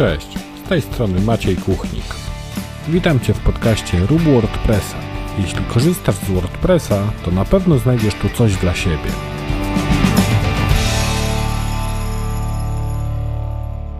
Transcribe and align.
Cześć, 0.00 0.38
z 0.64 0.68
tej 0.68 0.82
strony 0.82 1.20
Maciej 1.20 1.56
Kuchnik. 1.56 2.04
Witam 2.88 3.20
Cię 3.20 3.34
w 3.34 3.40
podcaście 3.40 3.98
Rób 4.06 4.22
WordPressa. 4.22 4.96
Jeśli 5.38 5.64
korzystasz 5.64 6.14
z 6.14 6.30
WordPressa, 6.30 7.12
to 7.24 7.30
na 7.30 7.44
pewno 7.44 7.78
znajdziesz 7.78 8.14
tu 8.14 8.28
coś 8.28 8.56
dla 8.56 8.74
siebie. 8.74 9.10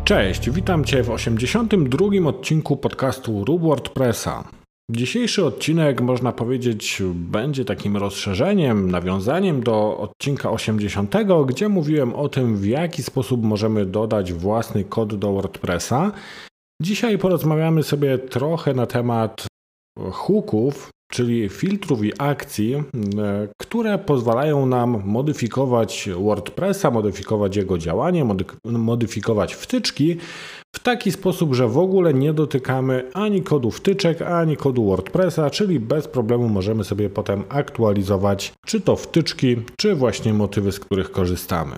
Cześć, 0.04 0.50
witam 0.50 0.84
Cię 0.84 1.02
w 1.02 1.11
82 1.11 2.29
odcinku 2.29 2.76
podcastu 2.76 3.44
Rób 3.44 3.62
WordPressa. 3.62 4.60
Dzisiejszy 4.93 5.45
odcinek, 5.45 6.00
można 6.00 6.32
powiedzieć, 6.32 7.03
będzie 7.14 7.64
takim 7.64 7.96
rozszerzeniem, 7.96 8.90
nawiązaniem 8.90 9.63
do 9.63 9.99
odcinka 9.99 10.50
80, 10.50 11.14
gdzie 11.46 11.68
mówiłem 11.68 12.14
o 12.14 12.29
tym, 12.29 12.57
w 12.57 12.66
jaki 12.66 13.03
sposób 13.03 13.43
możemy 13.43 13.86
dodać 13.86 14.32
własny 14.32 14.85
kod 14.85 15.14
do 15.14 15.32
WordPressa. 15.32 16.13
Dzisiaj 16.82 17.18
porozmawiamy 17.18 17.82
sobie 17.82 18.18
trochę 18.18 18.75
na 18.75 18.86
temat 18.86 19.46
hooków, 20.13 20.91
czyli 21.13 21.49
filtrów 21.49 22.04
i 22.04 22.13
akcji, 22.18 22.75
e, 22.75 22.82
które 23.61 23.99
pozwalają 23.99 24.66
nam 24.66 25.02
modyfikować 25.04 26.08
WordPressa, 26.16 26.91
modyfikować 26.91 27.57
jego 27.57 27.79
działanie, 27.79 28.27
modyfikować 28.64 29.54
wtyczki 29.54 30.16
w 30.80 30.82
taki 30.82 31.12
sposób, 31.12 31.54
że 31.54 31.68
w 31.68 31.79
ogóle 31.79 32.14
nie 32.14 32.33
dotykamy 32.33 33.11
ani 33.14 33.42
kodu 33.42 33.70
wtyczek, 33.70 34.22
ani 34.22 34.56
kodu 34.56 34.84
WordPressa, 34.84 35.50
czyli 35.50 35.80
bez 35.80 36.08
problemu 36.08 36.48
możemy 36.48 36.84
sobie 36.84 37.11
potem 37.11 37.44
aktualizować 37.48 38.52
czy 38.66 38.80
to 38.80 38.96
wtyczki, 38.96 39.56
czy 39.77 39.94
właśnie 39.94 40.34
motywy, 40.34 40.72
z 40.72 40.80
których 40.80 41.10
korzystamy. 41.10 41.72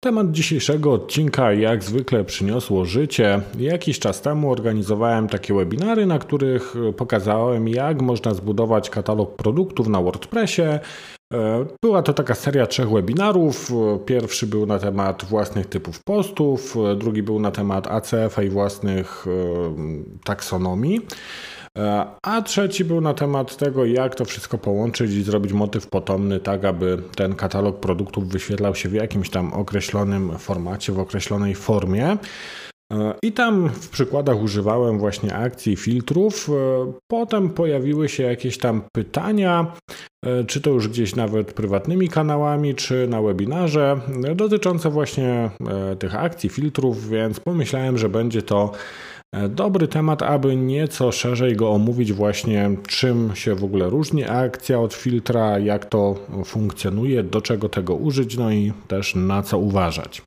Temat 0.00 0.30
dzisiejszego 0.30 0.92
odcinka 0.92 1.52
jak 1.52 1.84
zwykle 1.84 2.24
przyniosło 2.24 2.84
życie. 2.84 3.40
Jakiś 3.58 3.98
czas 3.98 4.20
temu 4.20 4.50
organizowałem 4.50 5.28
takie 5.28 5.54
webinary, 5.54 6.06
na 6.06 6.18
których 6.18 6.74
pokazałem 6.96 7.68
jak 7.68 8.02
można 8.02 8.34
zbudować 8.34 8.90
katalog 8.90 9.36
produktów 9.36 9.88
na 9.88 10.02
WordPressie. 10.02 10.62
E, 11.34 11.66
była 11.82 12.02
to 12.02 12.12
taka 12.12 12.34
seria 12.34 12.66
trzech 12.66 12.90
webinarów. 12.90 13.72
Pierwszy 14.06 14.46
był 14.46 14.66
na 14.66 14.78
temat 14.78 15.24
własnych 15.24 15.66
typów 15.66 16.02
postów, 16.04 16.76
drugi 16.96 17.22
był 17.22 17.40
na 17.40 17.50
temat 17.50 17.86
ACF 17.86 18.38
i 18.46 18.48
własnych 18.48 19.26
e, 19.26 19.30
taksonomii. 20.24 21.00
E, 21.78 22.06
a 22.22 22.42
trzeci 22.42 22.84
był 22.84 23.00
na 23.00 23.14
temat 23.14 23.56
tego, 23.56 23.84
jak 23.84 24.14
to 24.14 24.24
wszystko 24.24 24.58
połączyć 24.58 25.12
i 25.12 25.22
zrobić 25.22 25.52
motyw 25.52 25.86
potomny, 25.86 26.40
tak 26.40 26.64
aby 26.64 27.02
ten 27.16 27.34
katalog 27.34 27.80
produktów 27.80 28.28
wyświetlał 28.28 28.74
się 28.74 28.88
w 28.88 28.92
jakimś 28.92 29.30
tam 29.30 29.52
określonym 29.52 30.38
formacie, 30.38 30.92
w 30.92 30.98
określonej 30.98 31.54
formie. 31.54 32.16
E, 32.94 33.14
I 33.22 33.32
tam 33.32 33.68
w 33.68 33.88
przykładach 33.88 34.42
używałem 34.42 34.98
właśnie 34.98 35.34
akcji 35.34 35.76
filtrów. 35.76 36.50
E, 36.50 36.92
potem 37.10 37.50
pojawiły 37.50 38.08
się 38.08 38.22
jakieś 38.22 38.58
tam 38.58 38.82
pytania, 38.92 39.72
czy 40.46 40.60
to 40.60 40.70
już 40.70 40.88
gdzieś 40.88 41.16
nawet 41.16 41.52
prywatnymi 41.52 42.08
kanałami, 42.08 42.74
czy 42.74 43.06
na 43.08 43.22
webinarze, 43.22 44.00
dotyczące 44.34 44.90
właśnie 44.90 45.50
tych 45.98 46.14
akcji 46.14 46.50
filtrów, 46.50 47.08
więc 47.08 47.40
pomyślałem, 47.40 47.98
że 47.98 48.08
będzie 48.08 48.42
to 48.42 48.72
E, 49.34 49.48
dobry 49.48 49.88
temat, 49.88 50.22
aby 50.22 50.56
nieco 50.56 51.12
szerzej 51.12 51.56
go 51.56 51.70
omówić, 51.70 52.12
właśnie 52.12 52.76
czym 52.86 53.30
się 53.34 53.54
w 53.54 53.64
ogóle 53.64 53.90
różni 53.90 54.24
akcja 54.24 54.80
od 54.80 54.94
filtra, 54.94 55.58
jak 55.58 55.84
to 55.86 56.14
funkcjonuje, 56.44 57.22
do 57.22 57.40
czego 57.40 57.68
tego 57.68 57.94
użyć, 57.94 58.36
no 58.36 58.50
i 58.50 58.72
też 58.88 59.14
na 59.14 59.42
co 59.42 59.58
uważać. 59.58 60.22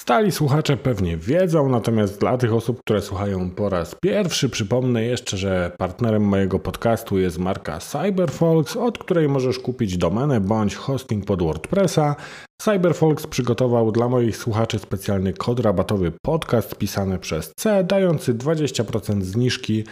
Stali 0.00 0.32
słuchacze 0.32 0.76
pewnie 0.76 1.16
wiedzą, 1.16 1.68
natomiast 1.68 2.20
dla 2.20 2.38
tych 2.38 2.54
osób, 2.54 2.80
które 2.80 3.02
słuchają 3.02 3.50
po 3.50 3.68
raz 3.68 3.94
pierwszy, 4.02 4.48
przypomnę 4.48 5.04
jeszcze, 5.04 5.36
że 5.36 5.72
partnerem 5.78 6.22
mojego 6.22 6.58
podcastu 6.58 7.18
jest 7.18 7.38
marka 7.38 7.78
CyberFolks, 7.78 8.76
od 8.76 8.98
której 8.98 9.28
możesz 9.28 9.58
kupić 9.58 9.96
domenę 9.96 10.40
bądź 10.40 10.74
hosting 10.74 11.24
pod 11.24 11.42
WordPressa. 11.42 12.16
CyberFolks 12.62 13.26
przygotował 13.26 13.92
dla 13.92 14.08
moich 14.08 14.36
słuchaczy 14.36 14.78
specjalny 14.78 15.32
kod 15.32 15.60
rabatowy 15.60 16.12
podcast 16.22 16.76
pisany 16.76 17.18
przez 17.18 17.52
C, 17.56 17.84
dający 17.84 18.34
20% 18.34 19.22
zniżki 19.22 19.84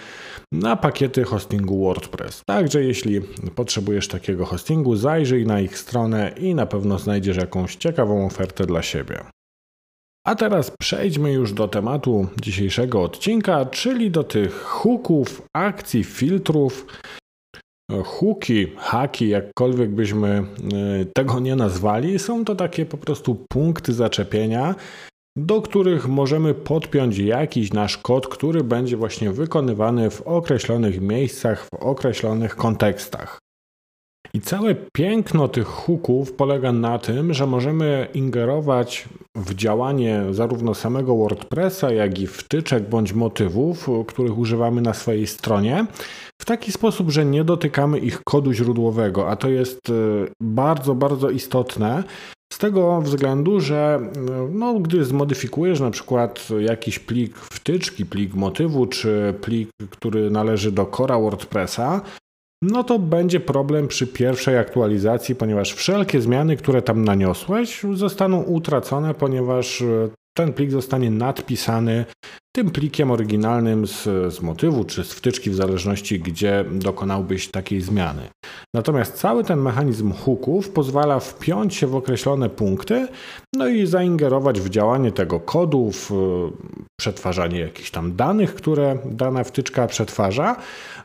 na 0.52 0.76
pakiety 0.76 1.24
hostingu 1.24 1.84
WordPress. 1.84 2.42
Także 2.46 2.84
jeśli 2.84 3.20
potrzebujesz 3.54 4.08
takiego 4.08 4.44
hostingu, 4.44 4.96
zajrzyj 4.96 5.46
na 5.46 5.60
ich 5.60 5.78
stronę 5.78 6.32
i 6.36 6.54
na 6.54 6.66
pewno 6.66 6.98
znajdziesz 6.98 7.36
jakąś 7.36 7.76
ciekawą 7.76 8.26
ofertę 8.26 8.66
dla 8.66 8.82
siebie. 8.82 9.33
A 10.26 10.34
teraz 10.34 10.70
przejdźmy 10.80 11.32
już 11.32 11.52
do 11.52 11.68
tematu 11.68 12.26
dzisiejszego 12.42 13.02
odcinka, 13.02 13.66
czyli 13.66 14.10
do 14.10 14.24
tych 14.24 14.54
hooków, 14.54 15.42
akcji, 15.56 16.04
filtrów. 16.04 16.86
Hooki, 18.04 18.66
haki, 18.76 19.28
jakkolwiek 19.28 19.90
byśmy 19.90 20.28
e, 20.28 20.44
tego 21.04 21.40
nie 21.40 21.56
nazwali, 21.56 22.18
są 22.18 22.44
to 22.44 22.54
takie 22.54 22.86
po 22.86 22.96
prostu 22.96 23.44
punkty 23.52 23.92
zaczepienia, 23.92 24.74
do 25.36 25.62
których 25.62 26.08
możemy 26.08 26.54
podpiąć 26.54 27.18
jakiś 27.18 27.72
nasz 27.72 27.98
kod, 27.98 28.28
który 28.28 28.64
będzie 28.64 28.96
właśnie 28.96 29.32
wykonywany 29.32 30.10
w 30.10 30.22
określonych 30.22 31.00
miejscach, 31.00 31.64
w 31.64 31.74
określonych 31.74 32.56
kontekstach. 32.56 33.43
I 34.34 34.40
całe 34.40 34.74
piękno 34.92 35.48
tych 35.48 35.66
hooków 35.66 36.32
polega 36.32 36.72
na 36.72 36.98
tym, 36.98 37.34
że 37.34 37.46
możemy 37.46 38.08
ingerować 38.14 39.08
w 39.34 39.54
działanie 39.54 40.24
zarówno 40.30 40.74
samego 40.74 41.16
WordPressa, 41.16 41.92
jak 41.92 42.18
i 42.18 42.26
wtyczek 42.26 42.88
bądź 42.88 43.12
motywów, 43.12 43.88
których 44.06 44.38
używamy 44.38 44.80
na 44.80 44.94
swojej 44.94 45.26
stronie, 45.26 45.86
w 46.42 46.44
taki 46.44 46.72
sposób, 46.72 47.10
że 47.10 47.24
nie 47.24 47.44
dotykamy 47.44 47.98
ich 47.98 48.20
kodu 48.24 48.52
źródłowego, 48.52 49.30
a 49.30 49.36
to 49.36 49.48
jest 49.48 49.90
e, 49.90 49.92
bardzo, 50.42 50.94
bardzo 50.94 51.30
istotne. 51.30 52.04
Z 52.52 52.58
tego 52.58 53.00
względu, 53.00 53.60
że 53.60 54.00
e, 54.16 54.48
no, 54.52 54.74
gdy 54.74 55.04
zmodyfikujesz 55.04 55.80
na 55.80 55.90
przykład 55.90 56.48
jakiś 56.60 56.98
plik 56.98 57.36
wtyczki, 57.36 58.06
plik 58.06 58.34
motywu, 58.34 58.86
czy 58.86 59.34
plik, 59.40 59.70
który 59.90 60.30
należy 60.30 60.72
do 60.72 60.86
Cora 60.86 61.18
WordPressa, 61.18 62.00
no 62.70 62.84
to 62.84 62.98
będzie 62.98 63.40
problem 63.40 63.88
przy 63.88 64.06
pierwszej 64.06 64.58
aktualizacji, 64.58 65.34
ponieważ 65.34 65.72
wszelkie 65.72 66.20
zmiany, 66.20 66.56
które 66.56 66.82
tam 66.82 67.04
naniosłeś, 67.04 67.82
zostaną 67.92 68.42
utracone, 68.42 69.14
ponieważ 69.14 69.82
e, 69.82 70.08
ten 70.36 70.52
plik 70.52 70.70
zostanie 70.70 71.10
nadpisany 71.10 72.04
tym 72.56 72.70
plikiem 72.70 73.10
oryginalnym 73.10 73.86
z, 73.86 74.02
z 74.34 74.40
motywu 74.40 74.84
czy 74.84 75.04
z 75.04 75.12
wtyczki, 75.12 75.50
w 75.50 75.54
zależności 75.54 76.20
gdzie 76.20 76.64
dokonałbyś 76.72 77.48
takiej 77.48 77.80
zmiany. 77.80 78.22
Natomiast 78.74 79.14
cały 79.14 79.44
ten 79.44 79.60
mechanizm 79.60 80.12
hooków 80.12 80.70
pozwala 80.70 81.20
wpiąć 81.20 81.74
się 81.74 81.86
w 81.86 81.96
określone 81.96 82.50
punkty, 82.50 83.08
no 83.54 83.68
i 83.68 83.86
zaingerować 83.86 84.60
w 84.60 84.68
działanie 84.68 85.12
tego 85.12 85.40
kodu, 85.40 85.90
w 85.92 86.10
przetwarzanie 87.00 87.60
jakichś 87.60 87.90
tam 87.90 88.16
danych, 88.16 88.54
które 88.54 88.98
dana 89.04 89.44
wtyczka 89.44 89.86
przetwarza 89.86 90.56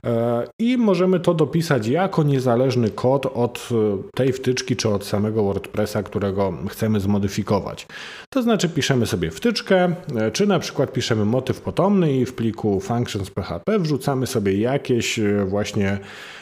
e, 0.03 0.47
i 0.59 0.77
możemy 0.77 1.19
to 1.19 1.33
dopisać 1.33 1.87
jako 1.87 2.23
niezależny 2.23 2.89
kod 2.89 3.25
od 3.25 3.69
e, 3.71 3.75
tej 4.15 4.33
wtyczki 4.33 4.75
czy 4.75 4.89
od 4.89 5.05
samego 5.05 5.43
WordPressa, 5.43 6.03
którego 6.03 6.53
chcemy 6.69 6.99
zmodyfikować. 6.99 7.87
To 8.29 8.41
znaczy 8.41 8.69
piszemy 8.69 9.05
sobie 9.05 9.31
wtyczkę, 9.31 9.95
e, 10.15 10.31
czy 10.31 10.47
na 10.47 10.59
przykład 10.59 10.93
piszemy 10.93 11.25
motyw 11.39 11.61
potomny 11.61 12.13
i 12.13 12.25
w 12.25 12.33
pliku 12.33 12.79
functions.php 12.79 13.79
wrzucamy 13.79 14.27
sobie 14.27 14.59
jakieś 14.59 15.19
właśnie 15.45 15.97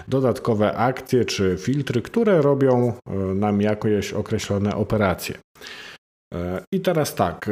dodatkowe 0.07 0.74
akcje 0.74 1.25
czy 1.25 1.57
filtry, 1.60 2.01
które 2.01 2.42
robią 2.42 2.94
nam 3.36 3.62
jakieś 3.62 4.13
określone 4.13 4.75
operacje. 4.75 5.38
I 6.74 6.80
teraz 6.80 7.16
tak, 7.16 7.50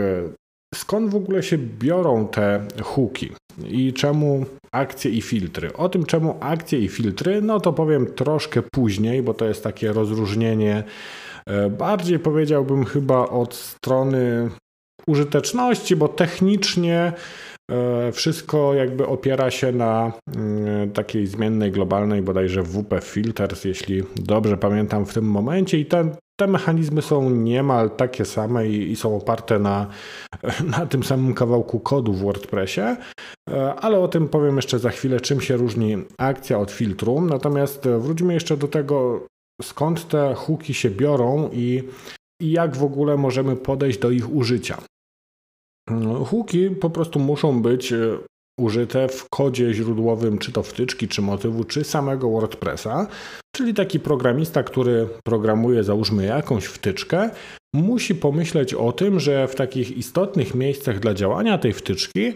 skąd 0.76 1.12
w 1.12 1.16
ogóle 1.16 1.44
się 1.44 1.58
biorą 1.58 2.28
te 2.28 2.68
hooki 2.84 3.32
i 3.68 3.94
czemu 3.94 4.46
akcje 4.72 5.12
i 5.12 5.22
filtry? 5.22 5.74
O 5.74 5.90
tym, 5.90 6.06
czemu 6.06 6.38
akcje 6.40 6.80
i 6.80 6.88
filtry, 6.88 7.42
no 7.42 7.60
to 7.60 7.74
powiem 7.74 8.06
troszkę 8.06 8.62
później, 8.74 9.24
bo 9.24 9.34
to 9.34 9.46
jest 9.46 9.64
takie 9.64 9.94
rozróżnienie 9.94 10.84
e, 11.48 11.70
bardziej 11.70 12.20
powiedziałbym 12.20 12.86
chyba 12.86 13.30
od 13.30 13.54
strony 13.54 14.50
użyteczności, 15.08 15.96
bo 15.96 16.08
technicznie 16.08 17.14
e, 17.72 18.12
wszystko 18.12 18.74
jakby 18.74 19.08
opiera 19.08 19.52
się 19.52 19.72
na 19.72 20.12
mm, 20.36 20.92
takiej 20.92 21.28
zmiennej 21.28 21.72
globalnej 21.72 22.22
bodajże 22.22 22.64
WP 22.64 23.02
Filters, 23.02 23.66
jeśli 23.66 24.04
dobrze 24.16 24.58
pamiętam 24.58 25.06
w 25.06 25.14
tym 25.14 25.26
momencie 25.26 25.80
i 25.80 25.86
ten, 25.86 26.16
te 26.40 26.48
mechanizmy 26.48 27.02
są 27.02 27.30
niemal 27.30 27.90
takie 27.90 28.26
same 28.26 28.68
i, 28.68 28.92
i, 28.92 28.96
są 28.96 29.16
oparte 29.18 29.60
na, 29.60 29.88
na 30.78 30.86
tym 30.86 31.04
samym 31.04 31.34
kawałku 31.34 31.80
kodu 31.80 32.14
w 32.14 32.22
WordPressie, 32.22 32.82
e, 32.82 33.76
ale 33.76 34.00
o 34.00 34.08
tym 34.08 34.30
powiem 34.30 34.56
jeszcze 34.56 34.80
za 34.80 34.90
chwilę, 34.90 35.20
czym 35.20 35.42
się 35.42 35.58
różni 35.58 35.98
akcja 36.18 36.60
od 36.60 36.72
filtru. 36.72 37.22
Natomiast 37.22 37.88
wróćmy 37.88 38.34
jeszcze 38.34 38.58
do 38.58 38.68
tego, 38.68 39.26
skąd 39.62 40.08
te 40.08 40.34
hooki 40.34 40.74
się 40.74 40.90
biorą 40.90 41.50
i, 41.54 41.84
i 42.42 42.52
jak 42.52 42.76
w 42.76 42.84
ogóle 42.84 43.18
możemy 43.18 43.56
podejść 43.56 44.00
do 44.00 44.12
ich 44.12 44.34
użycia. 44.34 44.78
Hooki 46.26 46.70
po 46.70 46.90
prostu 46.90 47.20
muszą 47.20 47.62
być 47.62 47.94
użyte 48.60 49.08
w 49.08 49.30
kodzie 49.30 49.74
źródłowym, 49.74 50.38
czy 50.38 50.52
to 50.52 50.64
wtyczki, 50.64 51.08
czy 51.08 51.22
motywu, 51.22 51.64
czy 51.64 51.84
samego 51.84 52.30
WordPressa. 52.30 53.08
Czyli 53.56 53.74
taki 53.74 54.00
programista, 54.00 54.64
który 54.64 55.08
programuje, 55.24 55.84
załóżmy, 55.84 56.26
jakąś 56.26 56.66
wtyczkę, 56.66 57.30
musi 57.76 58.16
pomyśleć 58.16 58.74
o 58.74 58.92
tym, 58.92 59.20
że 59.20 59.48
w 59.48 59.56
takich 59.56 59.98
istotnych 59.98 60.56
miejscach 60.56 61.00
dla 61.00 61.14
działania 61.14 61.58
tej 61.58 61.74
wtyczki 61.74 62.26
e, 62.26 62.34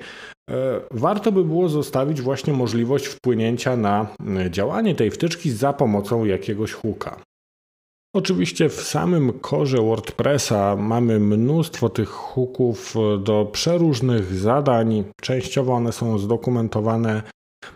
warto 0.91 1.31
by 1.31 1.43
było 1.43 1.69
zostawić 1.69 2.21
właśnie 2.21 2.53
możliwość 2.53 3.05
wpłynięcia 3.05 3.77
na 3.77 4.07
e, 4.37 4.51
działanie 4.51 4.95
tej 4.95 5.11
wtyczki 5.11 5.51
za 5.51 5.73
pomocą 5.73 6.25
jakiegoś 6.25 6.73
hooka. 6.73 7.21
Oczywiście 8.13 8.69
w 8.69 8.81
samym 8.81 9.39
korze 9.39 9.77
WordPressa 9.77 10.75
mamy 10.75 11.19
mnóstwo 11.19 11.89
tych 11.89 12.09
hooków 12.09 12.95
do 13.23 13.49
przeróżnych 13.51 14.35
zadań. 14.35 15.03
Częściowo 15.21 15.73
one 15.73 15.91
są 15.91 16.17
zdokumentowane 16.17 17.23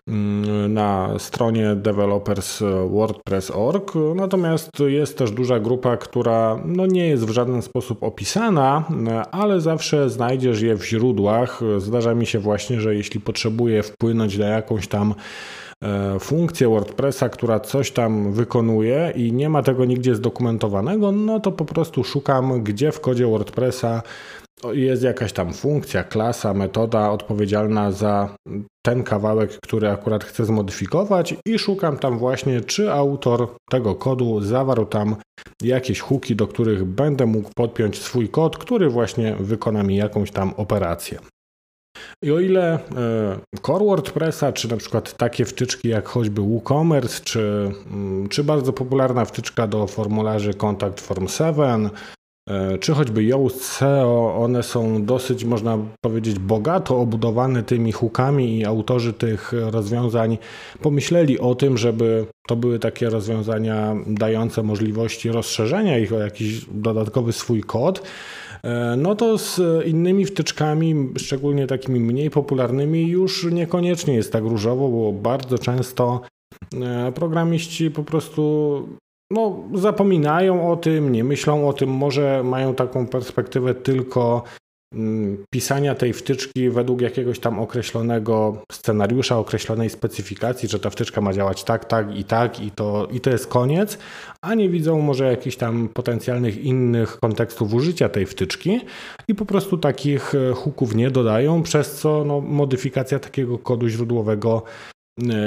mm, 0.08 0.74
na 0.74 1.20
stronie 1.20 1.76
developers 1.76 2.64
WordPress.org, 2.90 3.94
natomiast 4.16 4.70
jest 4.80 5.18
też 5.18 5.32
duża 5.32 5.60
grupa, 5.60 5.98
która 5.98 6.60
no 6.66 6.86
nie 6.86 7.08
jest 7.08 7.26
w 7.26 7.30
żaden 7.30 7.62
sposób 7.62 8.04
opisana, 8.04 8.84
ale 9.32 9.62
zawsze 9.62 10.10
znajdziesz 10.10 10.62
je 10.62 10.76
w 10.76 10.86
źródłach. 10.86 11.62
Zdarza 11.78 12.16
mi 12.16 12.26
się 12.26 12.40
właśnie, 12.40 12.82
że 12.82 12.96
jeśli 12.96 13.20
potrzebuję 13.20 13.84
wpłynąć 13.84 14.38
na 14.38 14.48
jakąś 14.48 14.88
tam 14.88 15.14
funkcję 16.20 16.70
WordPressa, 16.70 17.30
która 17.30 17.60
coś 17.60 17.92
tam 17.92 18.34
wykonuje 18.34 19.14
i 19.16 19.34
nie 19.34 19.50
ma 19.50 19.64
tego 19.64 19.86
nigdzie 19.86 20.16
zdokumentowanego, 20.16 21.12
no 21.12 21.40
to 21.40 21.52
po 21.52 21.66
prostu 21.66 22.04
szukam, 22.04 22.64
gdzie 22.64 22.92
w 22.92 23.00
kodzie 23.00 23.28
WordPressa 23.28 24.02
jest 24.72 25.04
jakaś 25.04 25.34
tam 25.34 25.54
funkcja, 25.54 26.04
klasa, 26.04 26.54
metoda 26.54 27.12
odpowiedzialna 27.12 27.92
za 27.92 28.36
ten 28.86 29.04
kawałek, 29.04 29.60
który 29.64 29.90
akurat 29.90 30.24
chcę 30.24 30.46
zmodyfikować 30.46 31.36
i 31.46 31.60
szukam 31.60 31.98
tam 31.98 32.18
właśnie, 32.18 32.62
czy 32.62 32.92
autor 32.92 33.48
tego 33.70 33.96
kodu 33.96 34.42
zawarł 34.42 34.86
tam 34.86 35.16
jakieś 35.62 36.00
hooki, 36.00 36.36
do 36.36 36.48
których 36.48 36.86
będę 36.86 37.26
mógł 37.26 37.50
podpiąć 37.56 38.02
swój 38.02 38.30
kod, 38.30 38.58
który 38.58 38.90
właśnie 38.90 39.36
wykona 39.40 39.84
mi 39.84 39.96
jakąś 39.96 40.32
tam 40.32 40.54
operację. 40.58 41.20
I 42.22 42.31
o 42.31 42.40
ile 42.40 42.74
e, 42.74 42.80
Core 43.62 43.86
WordPressa, 43.86 44.54
czy 44.54 44.69
na 44.69 44.78
przykład 44.78 45.18
takie 45.18 45.45
wtyczki 45.45 45.90
jak 45.90 46.07
choćby 46.07 46.42
WooCommerce, 46.42 47.24
czy, 47.24 47.72
mm, 47.92 48.30
czy 48.30 48.44
bardzo 48.44 48.74
popularna 48.74 49.25
wtyczka 49.25 49.68
do 49.68 49.88
formularzy 49.88 50.54
Contact 50.54 51.01
Form 51.01 51.28
7, 51.28 51.90
e, 52.50 52.78
czy 52.78 52.94
choćby 52.94 53.24
Yoast 53.24 53.63
SEO, 53.63 54.36
one 54.38 54.63
są 54.63 55.06
dosyć, 55.06 55.45
można 55.45 55.78
powiedzieć, 56.01 56.40
bogato 56.40 57.00
obudowane 57.00 57.63
tymi 57.63 57.92
hookami 57.92 58.57
i 58.57 58.66
autorzy 58.66 59.13
tych 59.13 59.54
rozwiązań 59.54 60.38
pomyśleli 60.81 61.39
o 61.39 61.56
tym, 61.56 61.78
żeby 61.78 62.25
to 62.48 62.56
były 62.56 62.80
takie 62.80 63.10
rozwiązania 63.10 63.96
dające 64.07 64.63
możliwości 64.63 65.31
rozszerzenia 65.31 65.98
ich 65.98 66.13
o 66.13 66.19
jakiś 66.19 66.66
dodatkowy 66.66 67.34
swój 67.34 67.62
kod. 67.63 68.01
E, 68.65 68.95
no 68.98 69.15
to 69.15 69.38
z 69.38 69.62
innymi 69.86 70.25
wtyczkami, 70.25 71.10
szczególnie 71.18 71.68
takimi 71.68 72.00
mniej 72.00 72.30
popularnymi, 72.30 73.07
już 73.07 73.51
niekoniecznie 73.51 74.13
jest 74.13 74.31
tak 74.31 74.44
różowo, 74.44 74.89
bo 74.89 75.13
bardzo 75.13 75.57
często 75.57 76.21
e, 76.81 77.12
programiści 77.12 77.92
po 77.92 78.04
prostu 78.04 78.83
no, 79.31 79.63
zapominają 79.74 80.71
o 80.71 80.77
tym, 80.77 81.12
nie 81.12 81.24
myślą 81.24 81.68
o 81.69 81.74
tym, 81.74 81.89
może 81.89 82.44
mają 82.44 82.75
taką 82.75 83.07
perspektywę 83.07 83.75
tylko 83.75 84.44
pisania 85.50 85.95
tej 85.95 86.13
wtyczki 86.13 86.69
według 86.69 87.01
jakiegoś 87.01 87.40
tam 87.40 87.60
określonego 87.60 88.57
scenariusza, 88.72 89.38
określonej 89.38 89.90
specyfikacji, 89.90 90.69
że 90.69 90.80
ta 90.80 90.90
wtyczka 90.90 91.22
ma 91.22 91.34
działać 91.34 91.63
tak, 91.63 91.86
tak 91.86 92.18
i 92.18 92.24
tak 92.24 92.60
i 92.60 92.72
to, 92.72 93.07
i 93.12 93.19
to 93.19 93.30
jest 93.30 93.48
koniec, 93.48 93.98
a 94.42 94.56
nie 94.56 94.69
widzą 94.69 95.01
może 95.01 95.31
jakichś 95.31 95.56
tam 95.56 95.90
potencjalnych 95.94 96.63
innych 96.63 97.19
kontekstów 97.19 97.74
użycia 97.74 98.10
tej 98.10 98.25
wtyczki 98.25 98.80
i 99.28 99.36
po 99.36 99.45
prostu 99.45 99.78
takich 99.78 100.36
e, 100.36 100.54
hooków 100.54 100.96
nie 100.96 101.12
dodają, 101.12 101.63
przez 101.63 101.96
co 101.96 102.24
no, 102.25 102.42
modyfikacja 102.42 103.19
takiego 103.19 103.57
kodu 103.57 103.88
źródłowego 103.88 104.63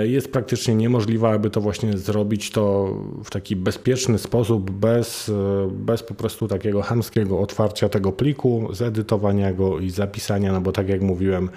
jest 0.04 0.32
praktycznie 0.32 0.74
niemożliwe, 0.74 1.28
aby 1.28 1.50
to 1.50 1.60
właśnie 1.60 1.98
zrobić 1.98 2.50
to 2.50 2.94
w 3.24 3.30
taki 3.30 3.56
bezpieczny 3.56 4.18
sposób, 4.18 4.70
bez, 4.70 5.28
e, 5.28 5.68
bez 5.72 6.02
po 6.02 6.14
prostu 6.14 6.48
takiego 6.48 6.82
hamskiego 6.82 7.40
otwarcia 7.40 7.88
tego 7.88 8.12
pliku, 8.12 8.68
zedytowania 8.72 9.52
go 9.52 9.78
i 9.78 9.90
zapisania, 9.90 10.52
no 10.52 10.60
bo 10.60 10.72
tak 10.72 10.88
jak 10.88 11.02
mówiłem, 11.02 11.50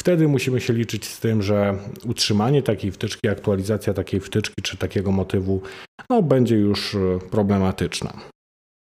wtedy 0.00 0.28
musimy 0.28 0.60
się 0.60 0.72
liczyć 0.72 1.04
z 1.04 1.20
tym, 1.20 1.42
że 1.42 1.78
utrzymanie 2.06 2.62
takiej 2.62 2.92
wtyczki, 2.92 3.28
aktualizacja 3.28 3.94
takiej 3.94 4.20
wtyczki 4.20 4.62
czy 4.62 4.76
takiego 4.76 5.12
motywu 5.12 5.62
no, 6.10 6.22
będzie 6.22 6.56
już 6.56 6.94
e, 6.94 7.18
problematyczna. 7.30 8.33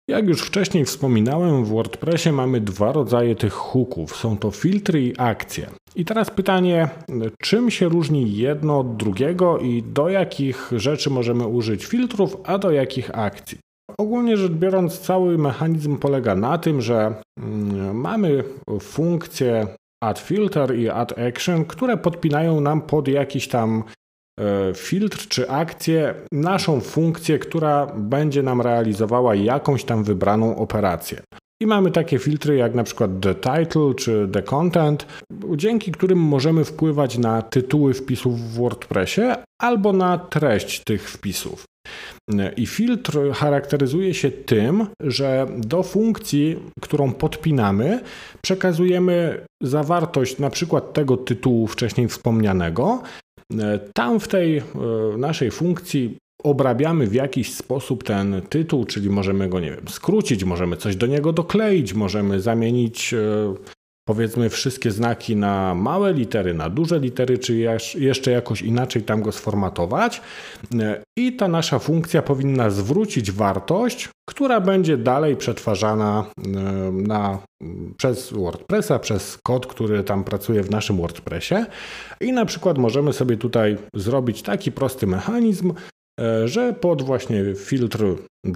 Jak 0.10 0.28
już 0.28 0.42
wcześniej 0.42 0.86
wspominałem, 0.86 1.66
w 1.66 1.70
WordPressie 1.70 2.32
mamy 2.32 2.62
dwa 2.62 2.92
rodzaje 2.92 3.36
tych 3.36 3.54
hooków. 3.54 4.16
Są 4.16 4.38
to 4.38 4.52
filtry 4.52 5.02
i 5.02 5.18
akcje. 5.18 5.70
I 5.96 6.06
teraz 6.06 6.30
pytanie, 6.30 6.90
czym 7.42 7.72
się 7.72 7.90
różni 7.90 8.38
jedno 8.38 8.80
od 8.80 8.98
drugiego 8.98 9.60
i 9.60 9.84
do 9.84 10.10
jakich 10.10 10.72
rzeczy 10.76 11.10
możemy 11.10 11.48
użyć 11.48 11.86
filtrów, 11.86 12.38
a 12.44 12.58
do 12.58 12.72
jakich 12.72 13.18
akcji? 13.18 13.58
Ogólnie 13.98 14.38
rzecz 14.38 14.52
biorąc, 14.52 15.00
cały 15.00 15.38
mechanizm 15.38 15.98
polega 15.98 16.36
na 16.36 16.58
tym, 16.58 16.82
że 16.82 17.16
mm, 17.40 18.00
mamy 18.00 18.44
funkcje 18.82 19.68
add 20.04 20.20
filter 20.20 20.76
i 20.80 20.90
add 20.90 21.20
action, 21.20 21.66
które 21.66 21.98
podpinają 21.98 22.62
nam 22.62 22.82
pod 22.82 23.08
jakiś 23.08 23.48
tam 23.48 23.84
filtr 24.76 25.28
czy 25.28 25.50
akcję, 25.50 26.14
naszą 26.32 26.82
funkcję, 26.82 27.40
która 27.40 27.86
będzie 27.96 28.44
nam 28.44 28.62
realizowała 28.62 29.36
jakąś 29.36 29.84
tam 29.84 30.04
wybraną 30.04 30.56
operację. 30.56 31.22
I 31.62 31.68
mamy 31.68 31.92
takie 31.92 32.20
filtry 32.20 32.56
jak 32.56 32.76
na 32.76 32.84
przykład 32.84 33.12
the 33.22 33.36
title 33.36 33.94
czy 33.98 34.30
the 34.32 34.44
content, 34.44 35.08
dzięki 35.56 35.92
którym 35.92 36.20
możemy 36.20 36.66
wpływać 36.66 37.18
na 37.18 37.42
tytuły 37.42 37.94
wpisów 37.94 38.42
w 38.42 38.54
WordPressie 38.54 39.22
albo 39.62 39.94
na 39.94 40.18
treść 40.18 40.84
tych 40.84 41.10
wpisów. 41.10 41.66
I 42.58 42.66
filtr 42.66 43.20
charakteryzuje 43.34 44.14
się 44.14 44.32
tym, 44.32 44.88
że 45.02 45.48
do 45.58 45.84
funkcji, 45.84 46.60
którą 46.82 47.14
podpinamy, 47.14 48.00
przekazujemy 48.42 49.46
zawartość 49.64 50.40
na 50.40 50.50
przykład 50.50 50.94
tego 50.94 51.18
tytułu 51.18 51.68
wcześniej 51.68 52.08
wspomnianego 52.08 53.02
E, 53.02 53.27
tam 53.94 54.20
w 54.20 54.28
tej 54.28 54.58
e, 54.58 54.64
naszej 55.18 55.52
funkcji 55.52 56.18
obrabiamy 56.44 57.08
w 57.08 57.14
jakiś 57.14 57.54
sposób 57.54 58.04
ten 58.04 58.42
tytuł, 58.50 58.86
czyli 58.86 59.10
możemy 59.10 59.50
go, 59.50 59.60
nie 59.60 59.72
wiem, 59.72 59.88
skrócić, 59.88 60.44
możemy 60.44 60.78
coś 60.78 60.96
do 60.96 61.08
niego 61.08 61.34
dokleić, 61.34 61.94
możemy 61.94 62.42
zamienić 62.42 63.14
e, 63.14 63.18
powiedzmy 64.08 64.50
wszystkie 64.50 64.92
znaki 64.92 65.36
na 65.36 65.76
małe 65.76 66.14
litery, 66.14 66.54
na 66.54 66.70
duże 66.70 67.00
litery, 67.00 67.38
czy 67.38 67.56
jeszcze 67.96 68.32
jakoś 68.32 68.62
inaczej 68.62 69.04
tam 69.04 69.22
go 69.22 69.32
sformatować. 69.32 70.22
I 71.18 71.34
ta 71.34 71.48
nasza 71.48 71.80
funkcja 71.80 72.22
powinna 72.22 72.70
zwrócić 72.70 73.32
wartość, 73.32 74.10
która 74.30 74.62
będzie 74.62 74.98
dalej 74.98 75.36
przetwarzana 75.36 76.26
na, 76.92 77.40
przez 77.98 78.34
WordPressa, 78.34 79.00
przez 79.00 79.38
kod, 79.44 79.68
który 79.68 80.04
tam 80.04 80.24
pracuje 80.24 80.64
w 80.64 80.72
naszym 80.72 80.98
WordPressie. 80.98 81.56
I 82.22 82.32
na 82.32 82.46
przykład 82.46 82.78
możemy 82.78 83.14
sobie 83.14 83.38
tutaj 83.38 83.78
zrobić 83.94 84.42
taki 84.42 84.72
prosty 84.72 85.08
mechanizm, 85.08 85.74
E, 85.74 85.97
że 86.46 86.74
pod 86.74 87.02
właśnie 87.02 87.56
filtr 87.56 88.06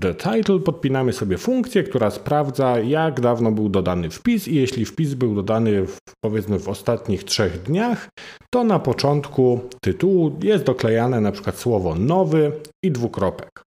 the 0.01 0.15
title 0.15 0.59
podpinamy 0.59 1.13
sobie 1.13 1.37
funkcję, 1.37 1.83
która 1.83 2.11
sprawdza 2.11 2.79
jak 2.79 3.21
dawno 3.21 3.51
był 3.51 3.69
dodany 3.69 4.09
wpis 4.09 4.47
i 4.47 4.55
jeśli 4.55 4.85
wpis 4.85 5.13
był 5.13 5.35
dodany 5.35 5.87
w, 5.87 5.97
powiedzmy 6.23 6.59
w 6.59 6.69
ostatnich 6.69 7.23
trzech 7.23 7.61
dniach, 7.61 8.09
to 8.53 8.63
na 8.63 8.79
początku 8.79 9.59
tytułu 9.81 10.39
jest 10.43 10.63
doklejane 10.63 11.21
na 11.21 11.31
przykład 11.31 11.57
słowo 11.57 11.95
nowy 11.95 12.51
i 12.85 12.91
dwukropek. 12.91 13.63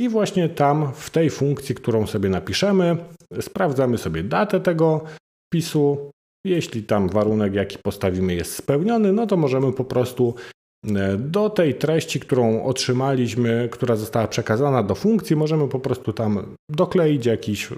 I 0.00 0.08
właśnie 0.08 0.48
tam 0.48 0.92
w 0.94 1.10
tej 1.10 1.30
funkcji, 1.30 1.74
którą 1.74 2.06
sobie 2.06 2.28
napiszemy, 2.28 2.96
sprawdzamy 3.40 3.98
sobie 3.98 4.22
datę 4.22 4.60
tego 4.60 5.04
wpisu. 5.48 6.10
Jeśli 6.46 6.82
tam 6.82 7.08
warunek, 7.08 7.54
jaki 7.54 7.78
postawimy, 7.78 8.34
jest 8.34 8.54
spełniony, 8.54 9.12
no 9.12 9.26
to 9.26 9.36
możemy 9.36 9.72
po 9.72 9.84
prostu 9.84 10.34
do 11.18 11.50
tej 11.50 11.74
treści, 11.74 12.20
którą 12.20 12.62
otrzymaliśmy, 12.62 13.68
która 13.72 13.96
została 13.96 14.28
przekazana 14.28 14.82
do 14.82 14.94
funkcji, 14.94 15.36
możemy 15.36 15.68
po 15.68 15.80
prostu 15.80 16.12
tam 16.12 16.54
dokleić 16.70 17.26
jakiś 17.26 17.68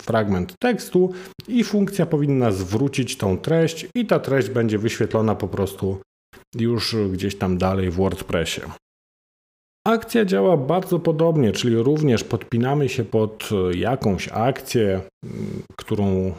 fragment 0.00 0.54
tekstu 0.62 1.12
i 1.48 1.64
funkcja 1.64 2.06
powinna 2.06 2.52
zwrócić 2.52 3.16
tą 3.16 3.38
treść 3.38 3.86
i 3.94 4.06
ta 4.06 4.20
treść 4.20 4.50
będzie 4.50 4.78
wyświetlona 4.78 5.34
po 5.34 5.48
prostu 5.48 6.00
już 6.54 6.96
gdzieś 7.12 7.38
tam 7.38 7.58
dalej 7.58 7.90
w 7.90 7.94
WordPressie. 7.94 8.60
Akcja 9.86 10.24
działa 10.24 10.56
bardzo 10.56 10.98
podobnie, 10.98 11.52
czyli 11.52 11.76
również 11.76 12.24
podpinamy 12.24 12.88
się 12.88 13.04
pod 13.04 13.50
jakąś 13.74 14.28
akcję, 14.28 15.00
którą 15.76 16.32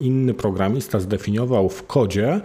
inny 0.00 0.34
programista 0.34 1.00
zdefiniował 1.00 1.68
w 1.68 1.86
kodzie. 1.86 2.40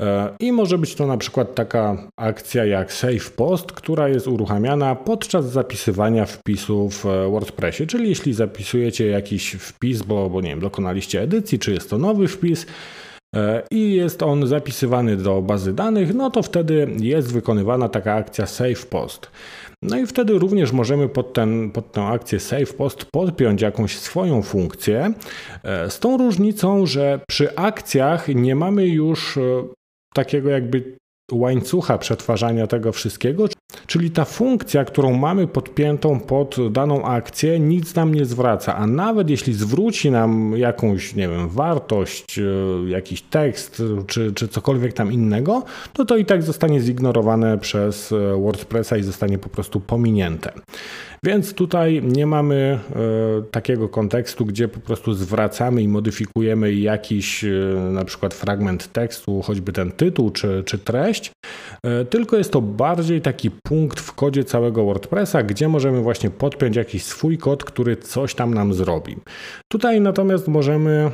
E, 0.00 0.36
I 0.40 0.52
może 0.52 0.78
być 0.78 0.94
to 0.94 1.06
na 1.06 1.16
przykład 1.16 1.54
taka 1.54 1.96
akcja 2.16 2.64
jak 2.64 2.92
Save 2.92 3.30
Post, 3.36 3.72
która 3.72 4.08
jest 4.08 4.28
uruchamiana 4.28 4.94
podczas 4.94 5.50
zapisywania 5.50 6.26
wpisów 6.26 7.04
w 7.04 7.30
WordPressie. 7.30 7.86
Czyli 7.86 8.08
jeśli 8.08 8.34
zapisujecie 8.34 9.06
jakiś 9.06 9.52
wpis, 9.52 10.02
bo, 10.02 10.30
bo 10.30 10.40
nie 10.40 10.50
wiem, 10.50 10.60
dokonaliście 10.60 11.22
edycji, 11.22 11.58
czy 11.58 11.72
jest 11.72 11.90
to 11.90 11.98
nowy 11.98 12.28
wpis, 12.28 12.66
e, 13.36 13.62
i 13.70 13.92
jest 13.92 14.22
on 14.22 14.46
zapisywany 14.46 15.16
do 15.16 15.42
bazy 15.42 15.72
danych, 15.72 16.14
no 16.14 16.30
to 16.30 16.42
wtedy 16.42 16.88
jest 17.00 17.32
wykonywana 17.32 17.88
taka 17.88 18.14
akcja 18.14 18.46
Save 18.46 18.86
Post. 18.86 19.30
No 19.82 19.98
i 19.98 20.06
wtedy 20.06 20.38
również 20.38 20.72
możemy 20.72 21.08
pod, 21.08 21.32
ten, 21.32 21.70
pod 21.70 21.92
tę 21.92 22.02
akcję 22.02 22.40
Save 22.40 22.74
Post 22.74 23.04
podpiąć 23.04 23.62
jakąś 23.62 23.98
swoją 23.98 24.42
funkcję, 24.42 25.12
e, 25.62 25.90
z 25.90 26.00
tą 26.00 26.16
różnicą, 26.16 26.86
że 26.86 27.20
przy 27.28 27.56
akcjach 27.56 28.28
nie 28.28 28.54
mamy 28.54 28.86
już 28.86 29.38
takiego 30.14 30.50
jakby 30.50 30.96
łańcucha 31.32 31.98
przetwarzania 31.98 32.66
tego 32.66 32.92
wszystkiego, 32.92 33.48
czyli 33.86 34.10
ta 34.10 34.24
funkcja, 34.24 34.84
którą 34.84 35.12
mamy 35.12 35.46
podpiętą 35.46 36.20
pod 36.20 36.72
daną 36.72 37.04
akcję, 37.04 37.60
nic 37.60 37.94
nam 37.94 38.14
nie 38.14 38.24
zwraca, 38.24 38.76
a 38.76 38.86
nawet 38.86 39.30
jeśli 39.30 39.52
zwróci 39.52 40.10
nam 40.10 40.52
jakąś, 40.56 41.14
nie 41.14 41.28
wiem, 41.28 41.48
wartość, 41.48 42.38
e, 42.38 42.42
jakiś 42.88 43.22
tekst 43.22 43.82
czy, 44.06 44.32
czy 44.32 44.48
cokolwiek 44.48 44.92
tam 44.92 45.12
innego, 45.12 45.62
to 45.92 46.04
to 46.04 46.16
i 46.16 46.24
tak 46.24 46.42
zostanie 46.42 46.80
zignorowane 46.80 47.58
przez 47.58 48.12
e, 48.12 48.40
WordPressa 48.40 48.96
i 48.96 49.02
zostanie 49.02 49.38
po 49.38 49.48
prostu 49.48 49.80
pominięte. 49.80 50.52
Więc 51.24 51.54
tutaj 51.54 52.02
nie 52.02 52.26
mamy 52.26 52.56
e, 52.56 53.42
takiego 53.50 53.88
kontekstu, 53.88 54.46
gdzie 54.46 54.68
po 54.68 54.80
prostu 54.80 55.14
zwracamy 55.14 55.82
i 55.82 55.88
modyfikujemy 55.88 56.74
jakiś 56.74 57.44
na 57.90 58.04
przykład 58.04 58.34
fragment 58.34 58.92
tekstu, 58.92 59.42
choćby 59.42 59.72
ten 59.72 59.92
tytuł 59.92 60.30
czy, 60.30 60.62
czy 60.66 60.78
treść, 60.78 61.32
tylko 62.10 62.36
jest 62.36 62.52
to 62.52 62.60
bardziej 62.60 63.20
taki 63.20 63.50
punkt 63.50 64.00
w 64.00 64.12
kodzie 64.12 64.44
całego 64.44 64.84
WordPressa, 64.84 65.42
gdzie 65.42 65.68
możemy 65.68 66.00
właśnie 66.00 66.30
podpiąć 66.30 66.76
jakiś 66.76 67.04
swój 67.04 67.38
kod, 67.38 67.64
który 67.64 67.96
coś 67.96 68.34
tam 68.34 68.54
nam 68.54 68.74
zrobi. 68.74 69.16
Tutaj 69.72 70.00
natomiast 70.00 70.48
możemy 70.48 71.10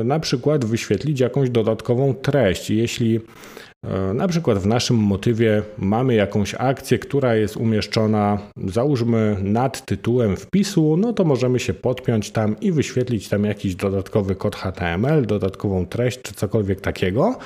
e, 0.00 0.04
na 0.04 0.20
przykład 0.20 0.64
wyświetlić 0.64 1.20
jakąś 1.20 1.50
dodatkową 1.50 2.14
treść. 2.14 2.70
Jeśli 2.70 3.20
E, 3.65 3.65
na 4.14 4.28
przykład 4.28 4.58
w 4.58 4.66
naszym 4.66 4.96
motywie 4.96 5.62
mamy 5.78 6.14
jakąś 6.14 6.54
akcję, 6.54 6.98
która 6.98 7.34
jest 7.34 7.56
umieszczona, 7.56 8.38
załóżmy 8.64 9.36
nad 9.42 9.86
tytułem 9.86 10.36
wpisu, 10.36 10.96
no 10.96 11.12
to 11.12 11.24
możemy 11.24 11.60
się 11.60 11.74
podpiąć 11.74 12.30
tam 12.30 12.56
i 12.60 12.72
wyświetlić 12.72 13.28
tam 13.28 13.44
jakiś 13.44 13.74
dodatkowy 13.74 14.34
kod 14.34 14.56
HTML, 14.56 15.26
dodatkową 15.26 15.86
treść 15.86 16.22
czy 16.22 16.34
cokolwiek 16.34 16.80
takiego. 16.80 17.38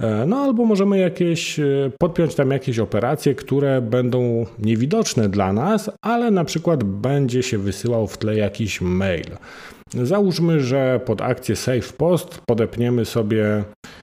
E, 0.00 0.26
no 0.26 0.36
albo 0.36 0.64
możemy 0.64 0.98
jakieś 0.98 1.58
e, 1.58 1.90
podpiąć 1.98 2.34
tam 2.34 2.50
jakieś 2.50 2.78
operacje, 2.78 3.34
które 3.34 3.80
będą 3.80 4.46
niewidoczne 4.58 5.28
dla 5.28 5.52
nas, 5.52 5.90
ale 6.02 6.30
na 6.30 6.44
przykład 6.44 6.84
będzie 6.84 7.42
się 7.42 7.58
wysyłał 7.58 8.06
w 8.06 8.18
tle 8.18 8.36
jakiś 8.36 8.80
mail. 8.80 9.26
Załóżmy, 10.02 10.60
że 10.60 11.00
pod 11.06 11.22
akcję 11.22 11.56
Save 11.56 11.92
Post 11.92 12.40
podepniemy 12.46 13.04
sobie 13.04 13.40
E, 13.44 13.99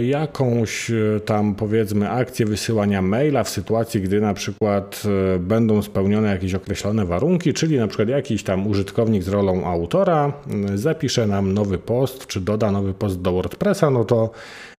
jakąś 0.00 0.90
e, 0.90 1.20
tam 1.24 1.54
powiedzmy 1.54 2.10
akcję 2.10 2.46
wysyłania 2.46 3.02
maila 3.02 3.44
w 3.44 3.48
sytuacji, 3.48 4.00
gdy 4.00 4.20
na 4.20 4.34
przykład 4.34 5.02
e, 5.34 5.38
będą 5.38 5.82
spełnione 5.82 6.28
jakieś 6.28 6.54
określone 6.54 7.06
warunki, 7.06 7.52
czyli 7.52 7.78
na 7.78 7.86
przykład 7.86 8.08
jakiś 8.08 8.42
tam 8.42 8.66
użytkownik 8.66 9.22
z 9.22 9.28
rolą 9.28 9.66
autora 9.66 10.32
zapisze 10.74 11.26
nam 11.26 11.52
nowy 11.52 11.78
post, 11.78 12.26
czy 12.26 12.40
doda 12.40 12.70
nowy 12.70 12.94
post 12.94 13.20
do 13.20 13.32
WordPressa, 13.32 13.90
no 13.90 14.04
to 14.04 14.30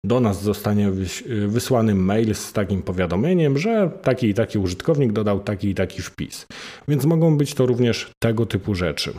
do 0.04 0.20
nas 0.20 0.42
zostanie 0.42 0.90
wysłany 1.46 1.94
mail 1.94 2.34
z 2.34 2.52
takim 2.52 2.82
powiadomieniem, 2.82 3.58
że 3.58 3.90
taki 4.02 4.28
i 4.28 4.34
taki 4.34 4.58
użytkownik 4.58 5.12
dodał 5.12 5.40
taki 5.40 5.68
i 5.68 5.74
taki 5.74 6.02
wpis. 6.02 6.46
Więc 6.88 7.04
mogą 7.04 7.36
być 7.36 7.54
to 7.54 7.66
również 7.66 8.10
tego 8.18 8.46
typu 8.46 8.74
rzeczy. 8.74 9.12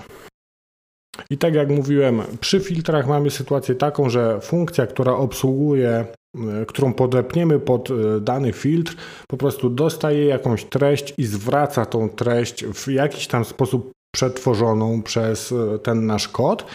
I 1.29 1.37
tak 1.37 1.53
jak 1.53 1.69
mówiłem, 1.69 2.21
przy 2.39 2.59
filtrach 2.59 3.07
mamy 3.07 3.31
sytuację 3.31 3.75
taką, 3.75 4.09
że 4.09 4.41
funkcja, 4.41 4.87
która 4.87 5.13
obsługuje, 5.13 6.05
e, 6.35 6.65
którą 6.65 6.93
podepniemy 6.93 7.59
pod 7.59 7.91
e, 7.91 7.93
dany 8.21 8.53
filtr, 8.53 8.95
po 9.27 9.37
prostu 9.37 9.69
dostaje 9.69 10.25
jakąś 10.25 10.65
treść 10.65 11.13
i 11.17 11.25
zwraca 11.25 11.85
tą 11.85 12.09
treść 12.09 12.65
w 12.65 12.87
jakiś 12.87 13.27
tam 13.27 13.45
sposób 13.45 13.91
przetworzoną 14.15 15.01
przez 15.01 15.51
e, 15.51 15.79
ten 15.79 16.05
nasz 16.05 16.27
kod. 16.27 16.65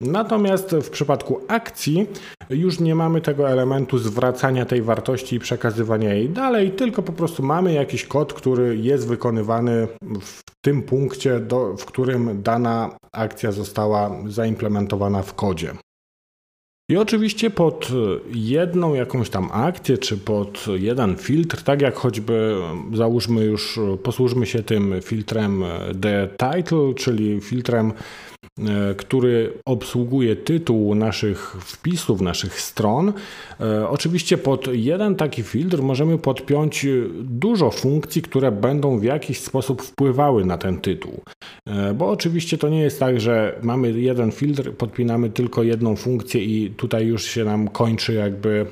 Natomiast 0.00 0.70
w 0.70 0.90
przypadku 0.90 1.40
akcji 1.48 2.06
już 2.50 2.80
nie 2.80 2.94
mamy 2.94 3.20
tego 3.20 3.50
elementu 3.50 3.98
zwracania 3.98 4.66
tej 4.66 4.82
wartości 4.82 5.36
i 5.36 5.40
przekazywania 5.40 6.14
jej 6.14 6.28
dalej, 6.28 6.70
tylko 6.70 7.02
po 7.02 7.12
prostu 7.12 7.42
mamy 7.42 7.72
jakiś 7.72 8.04
kod, 8.04 8.32
który 8.32 8.76
jest 8.76 9.08
wykonywany 9.08 9.88
w 10.20 10.51
tym 10.64 10.82
punkcie, 10.82 11.40
do, 11.40 11.76
w 11.76 11.84
którym 11.84 12.42
dana 12.42 12.96
akcja 13.12 13.52
została 13.52 14.16
zaimplementowana 14.26 15.22
w 15.22 15.34
kodzie. 15.34 15.74
I 16.88 16.96
oczywiście 16.96 17.50
pod 17.50 17.88
jedną 18.34 18.94
jakąś 18.94 19.30
tam 19.30 19.48
akcję, 19.52 19.98
czy 19.98 20.18
pod 20.18 20.66
jeden 20.74 21.16
filtr, 21.16 21.62
tak 21.62 21.82
jak 21.82 21.94
choćby 21.94 22.56
załóżmy 22.94 23.44
już, 23.44 23.78
posłużmy 24.02 24.46
się 24.46 24.62
tym 24.62 24.94
filtrem 25.02 25.64
the 26.02 26.28
title, 26.38 26.94
czyli 26.94 27.40
filtrem 27.40 27.92
który 28.96 29.52
obsługuje 29.64 30.36
tytuł 30.36 30.94
naszych 30.94 31.56
wpisów, 31.60 32.20
naszych 32.20 32.60
stron. 32.60 33.12
E, 33.60 33.88
oczywiście 33.88 34.38
pod 34.38 34.66
jeden 34.72 35.16
taki 35.16 35.42
filtr 35.42 35.82
możemy 35.82 36.18
podpiąć 36.18 36.86
dużo 37.22 37.70
funkcji, 37.70 38.22
które 38.22 38.52
będą 38.52 38.98
w 38.98 39.04
jakiś 39.04 39.40
sposób 39.40 39.82
wpływały 39.82 40.44
na 40.44 40.58
ten 40.58 40.80
tytuł. 40.80 41.20
E, 41.66 41.94
bo 41.94 42.10
oczywiście 42.10 42.58
to 42.58 42.68
nie 42.68 42.80
jest 42.80 43.00
tak, 43.00 43.20
że 43.20 43.58
mamy 43.62 44.00
jeden 44.00 44.32
filtr, 44.32 44.72
podpinamy 44.72 45.30
tylko 45.30 45.62
jedną 45.62 45.96
funkcję 45.96 46.44
i 46.44 46.70
tutaj 46.70 47.06
już 47.06 47.24
się 47.24 47.44
nam 47.44 47.68
kończy 47.68 48.12
jakby 48.12 48.66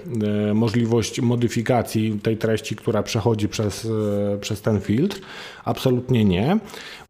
możliwość 0.55 1.21
modyfikacji 1.21 2.19
tej 2.23 2.37
treści, 2.37 2.77
która 2.77 3.03
przechodzi 3.03 3.49
przez, 3.49 3.89
przez 4.41 4.63
ten 4.63 4.81
filtr. 4.81 5.21
Absolutnie 5.65 6.25
nie. 6.25 6.59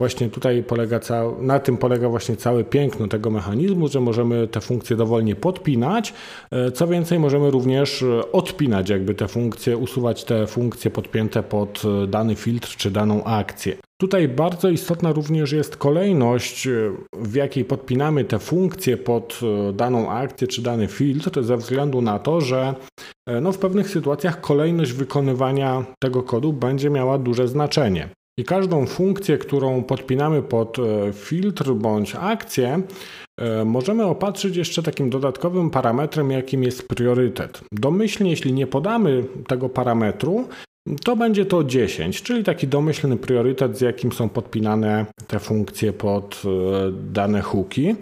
Właśnie 0.01 0.29
tutaj 0.29 0.63
polega 0.63 1.01
na 1.41 1.59
tym 1.59 1.77
polega 1.77 2.09
właśnie 2.09 2.37
całe 2.37 2.65
piękno 2.65 3.09
tego 3.09 3.31
mechanizmu, 3.31 3.89
że 3.89 4.01
możemy 4.01 4.49
te 4.49 4.61
funkcje 4.61 4.97
dowolnie 4.97 5.37
podpinać. 5.37 6.15
E, 6.51 6.73
co 6.73 6.87
więcej, 6.87 7.19
możemy 7.19 7.51
również 7.51 8.03
e, 8.03 8.33
odpinać 8.33 8.89
jakby 8.89 9.15
te 9.15 9.29
funkcje, 9.29 9.77
usuwać 9.77 10.25
te 10.25 10.47
funkcje 10.47 10.91
podpięte 10.91 11.43
pod 11.43 11.83
e, 11.85 12.07
dany 12.07 12.35
filtr 12.35 12.77
czy 12.77 12.91
daną 12.91 13.25
akcję. 13.25 13.77
Tutaj 14.01 14.29
bardzo 14.29 14.69
istotna 14.69 15.13
również 15.13 15.53
jest 15.53 15.77
kolejność, 15.77 16.69
w 17.13 17.35
jakiej 17.35 17.65
podpinamy 17.65 18.25
te 18.25 18.39
funkcje 18.39 18.97
pod 18.97 19.41
daną 19.75 20.11
akcję 20.11 20.49
czy 20.49 20.63
dany 20.63 20.89
filtr, 20.89 21.45
ze 21.45 21.57
względu 21.57 22.03
na 22.03 22.19
to, 22.19 22.41
że 22.41 22.75
no, 23.43 23.53
w 23.53 23.59
pewnych 23.59 23.91
sytuacjach 23.91 24.41
kolejność 24.41 24.93
wykonywania 24.93 25.85
tego 25.99 26.23
kodu 26.23 26.53
będzie 26.53 26.91
miała 26.91 27.19
duże 27.19 27.49
znaczenie. 27.49 28.09
I 28.41 28.45
każdą 28.45 28.87
funkcję, 28.87 29.39
którą 29.39 29.83
podpinamy 29.83 30.43
pod 30.43 30.79
e, 30.79 31.13
filtr 31.13 31.73
bądź 31.73 32.17
akcję, 32.21 32.83
e, 33.39 33.65
możemy 33.65 34.05
opatrzyć 34.05 34.57
jeszcze 34.57 34.83
takim 34.83 35.11
dodatkowym 35.11 35.71
parametrem, 35.71 36.31
jakim 36.31 36.63
jest 36.63 36.89
priorytet. 36.89 37.61
Domyślnie, 37.73 38.31
jeśli 38.31 38.53
nie 38.53 38.67
podamy 38.67 39.25
tego 39.47 39.69
parametru, 39.69 40.49
to 41.05 41.17
będzie 41.17 41.47
to 41.47 41.65
10, 41.65 42.23
czyli 42.23 42.45
taki 42.45 42.69
domyślny 42.69 43.17
priorytet, 43.17 43.79
z 43.79 43.81
jakim 43.81 44.13
są 44.13 44.29
podpinane 44.29 45.07
te 45.27 45.39
funkcje 45.39 45.93
pod 45.93 46.43
e, 46.45 46.49
dane 47.13 47.41
hooki. 47.41 47.95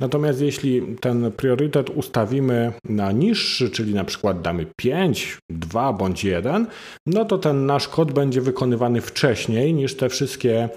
Natomiast 0.00 0.40
jeśli 0.40 0.96
ten 1.00 1.32
priorytet 1.32 1.90
ustawimy 1.90 2.72
na 2.84 3.12
niższy, 3.12 3.70
czyli 3.70 3.94
na 3.94 4.04
przykład 4.04 4.42
damy 4.42 4.66
5, 4.76 5.38
2 5.50 5.92
bądź 5.92 6.24
1, 6.24 6.66
no 7.06 7.24
to 7.24 7.38
ten 7.38 7.66
nasz 7.66 7.88
kod 7.88 8.12
będzie 8.12 8.40
wykonywany 8.40 9.00
wcześniej 9.00 9.74
niż 9.74 9.96
te 9.96 10.08
wszystkie 10.08 10.68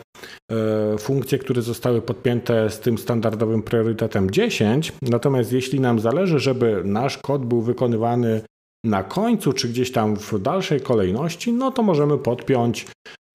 e, 0.52 0.98
funkcje, 0.98 1.38
które 1.38 1.62
zostały 1.62 2.02
podpięte 2.02 2.70
z 2.70 2.80
tym 2.80 2.98
standardowym 2.98 3.64
priorytetem 3.64 4.32
10. 4.32 4.94
Natomiast 5.02 5.54
jeśli 5.54 5.80
nam 5.80 6.00
zależy, 6.00 6.40
żeby 6.40 6.82
nasz 6.86 7.18
kod 7.18 7.46
był 7.46 7.62
wykonywany 7.62 8.42
na 8.84 9.04
końcu, 9.04 9.54
czy 9.54 9.70
gdzieś 9.70 9.92
tam 9.92 10.16
w 10.16 10.40
dalszej 10.40 10.82
kolejności, 10.82 11.54
no 11.54 11.72
to 11.72 11.84
możemy 11.84 12.18
podpiąć 12.18 12.86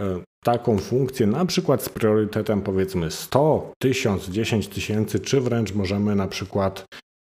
e, 0.03 0.21
taką 0.45 0.79
funkcję, 0.79 1.27
na 1.27 1.47
przykład 1.47 1.83
z 1.83 1.89
priorytetem 1.89 2.63
powiedzmy 2.63 3.11
100, 3.11 3.73
1000, 3.79 4.29
10 4.29 4.69
tysięcy, 4.69 5.21
czy 5.21 5.41
wręcz 5.41 5.75
możemy 5.75 6.15
na 6.15 6.29
przykład 6.29 6.85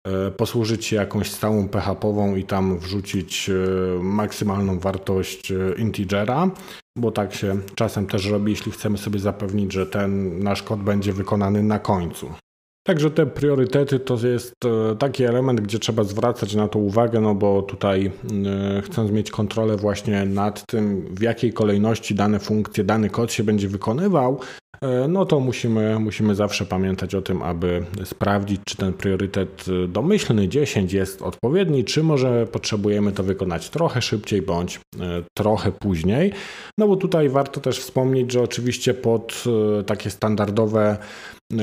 e, 0.06 0.30
posłużyć 0.30 0.84
się 0.84 0.96
jakąś 0.96 1.30
stałą 1.30 1.68
PHP-ową 1.68 2.36
i 2.36 2.44
tam 2.44 2.78
wrzucić 2.78 3.50
e, 3.50 3.54
maksymalną 4.02 4.78
wartość 4.78 5.52
integera, 5.76 6.50
bo 6.98 7.10
tak 7.10 7.34
się 7.34 7.58
czasem 7.74 8.06
też 8.06 8.26
robi, 8.26 8.52
jeśli 8.52 8.72
chcemy 8.72 8.98
sobie 8.98 9.18
zapewnić, 9.18 9.72
że 9.72 9.86
ten 9.86 10.42
nasz 10.42 10.62
kod 10.62 10.80
będzie 10.80 11.12
wykonany 11.12 11.62
na 11.62 11.78
końcu. 11.78 12.34
Także 12.82 13.10
te 13.10 13.26
priorytety 13.26 14.00
to 14.00 14.26
jest 14.26 14.54
e, 14.64 14.96
taki 14.96 15.24
element, 15.24 15.60
gdzie 15.60 15.78
trzeba 15.78 16.04
zwracać 16.04 16.54
na 16.54 16.68
to 16.68 16.78
uwagę, 16.78 17.20
no 17.20 17.34
bo 17.34 17.62
tutaj 17.62 18.12
e, 18.76 18.82
chcąc 18.82 19.10
mieć 19.10 19.30
kontrolę 19.30 19.76
właśnie 19.76 20.24
nad 20.24 20.66
tym, 20.66 21.14
w 21.14 21.22
jakiej 21.22 21.52
kolejności 21.52 22.14
dane 22.14 22.38
funkcje, 22.38 22.84
dany 22.84 23.10
kod 23.10 23.32
się 23.32 23.44
będzie 23.44 23.68
wykonywał, 23.68 24.40
no 25.08 25.26
to 25.26 25.40
musimy, 25.40 25.98
musimy 25.98 26.34
zawsze 26.34 26.66
pamiętać 26.66 27.14
o 27.14 27.22
tym, 27.22 27.42
aby 27.42 27.84
sprawdzić, 28.04 28.60
czy 28.64 28.76
ten 28.76 28.92
priorytet 28.92 29.66
domyślny 29.88 30.48
10 30.48 30.92
jest 30.92 31.22
odpowiedni, 31.22 31.84
czy 31.84 32.02
może 32.02 32.46
potrzebujemy 32.46 33.12
to 33.12 33.22
wykonać 33.22 33.70
trochę 33.70 34.02
szybciej 34.02 34.42
bądź 34.42 34.80
trochę 35.34 35.72
później. 35.72 36.32
No 36.78 36.88
bo 36.88 36.96
tutaj 36.96 37.28
warto 37.28 37.60
też 37.60 37.78
wspomnieć, 37.78 38.32
że 38.32 38.42
oczywiście 38.42 38.94
pod 38.94 39.44
takie 39.86 40.10
standardowe 40.10 40.98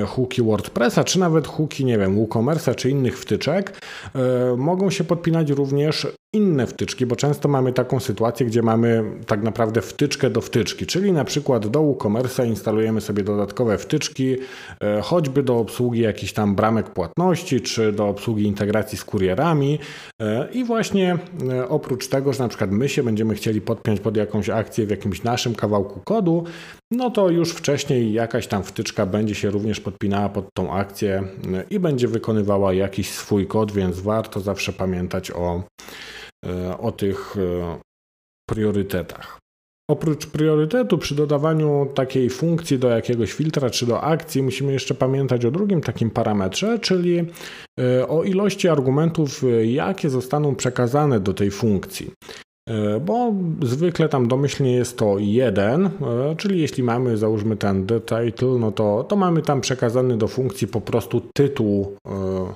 hooki 0.08 0.42
WordPressa, 0.42 1.04
czy 1.04 1.20
nawet 1.20 1.48
hooki, 1.48 1.86
nie 1.86 1.98
wiem, 1.98 2.16
WooCommerce'a, 2.16 2.76
czy 2.76 2.90
innych 2.90 3.20
wtyczek, 3.20 3.82
e, 4.16 4.56
mogą 4.58 4.90
się 4.90 5.04
podpinać 5.04 5.50
również 5.50 6.08
inne 6.34 6.68
wtyczki, 6.68 7.06
bo 7.06 7.16
często 7.16 7.50
mamy 7.50 7.74
taką 7.74 8.00
sytuację, 8.00 8.46
gdzie 8.46 8.62
mamy 8.62 9.04
tak 9.28 9.44
naprawdę 9.44 9.82
wtyczkę 9.82 10.30
do 10.30 10.42
wtyczki, 10.42 10.86
czyli 10.86 11.12
na 11.12 11.24
przykład 11.24 11.68
do 11.68 11.80
WooCommerce'a 11.80 12.48
instalujemy 12.48 13.02
sobie 13.02 13.24
dodatkowe 13.24 13.78
wtyczki, 13.78 14.36
e, 14.82 15.02
choćby 15.02 15.44
do 15.44 15.58
obsługi 15.58 16.02
jakichś 16.02 16.34
tam 16.34 16.56
bramek 16.56 16.90
płatności, 16.90 17.62
czy 17.62 17.92
do 17.92 18.08
obsługi 18.08 18.44
integracji 18.44 18.98
z 18.98 19.06
kurierami. 19.06 19.80
E, 20.22 20.48
i 20.52 20.64
właśnie 20.64 21.18
oprócz 21.70 22.08
tego, 22.08 22.34
że 22.34 22.44
na 22.44 22.50
przykład 22.50 22.72
my 22.72 22.90
się 22.90 23.04
będziemy 23.04 23.36
chcieli 23.36 23.62
podpiąć 23.62 24.00
pod 24.00 24.18
jakąś 24.18 24.50
akcję 24.50 24.86
w 24.86 24.90
jakimś 24.90 25.24
naszym 25.24 25.56
kawałku 25.56 26.00
kodu, 26.00 26.44
no 26.92 27.12
to 27.12 27.30
już 27.30 27.52
wcześniej 27.52 28.14
jakaś 28.14 28.48
tam 28.48 28.64
wtyczka 28.64 29.06
będzie 29.06 29.36
się 29.36 29.50
również 29.50 29.80
podpinała 29.80 30.30
pod 30.30 30.46
tą 30.54 30.74
akcję 30.74 31.24
i 31.70 31.80
będzie 31.80 32.08
wykonywała 32.08 32.74
jakiś 32.74 33.10
swój 33.10 33.48
kod, 33.48 33.72
więc 33.72 34.00
warto 34.00 34.40
zawsze 34.40 34.74
pamiętać 34.74 35.32
o, 35.32 35.64
e, 36.46 36.78
o 36.78 36.92
tych 36.92 37.36
e, 37.38 37.80
priorytetach. 38.50 39.40
Oprócz 39.90 40.26
priorytetu 40.26 40.98
przy 40.98 41.16
dodawaniu 41.16 41.92
takiej 41.96 42.30
funkcji 42.30 42.80
do 42.80 42.90
jakiegoś 42.90 43.34
filtra 43.34 43.70
czy 43.70 43.86
do 43.86 44.02
akcji, 44.02 44.44
musimy 44.44 44.74
jeszcze 44.74 44.94
pamiętać 44.96 45.46
o 45.46 45.52
drugim 45.52 45.82
takim 45.82 46.10
parametrze, 46.10 46.80
czyli 46.80 47.26
o 48.08 48.24
ilości 48.24 48.70
argumentów, 48.70 49.44
jakie 49.64 50.10
zostaną 50.10 50.56
przekazane 50.56 51.20
do 51.20 51.34
tej 51.34 51.52
funkcji. 51.52 52.12
E, 52.68 53.00
bo 53.00 53.34
zwykle 53.62 54.10
tam 54.10 54.28
domyślnie 54.28 54.72
jest 54.72 54.98
to 54.98 55.16
jeden, 55.20 55.86
e, 55.86 55.90
czyli 56.38 56.62
jeśli 56.62 56.84
mamy 56.84 57.18
załóżmy 57.18 57.58
ten 57.58 57.86
the 57.88 58.00
title, 58.00 58.48
no 58.60 58.72
to, 58.72 59.06
to 59.10 59.16
mamy 59.16 59.42
tam 59.42 59.62
przekazany 59.62 60.18
do 60.18 60.28
funkcji 60.28 60.68
po 60.68 60.82
prostu 60.82 61.22
tytuł 61.34 61.96
e, 62.06 62.54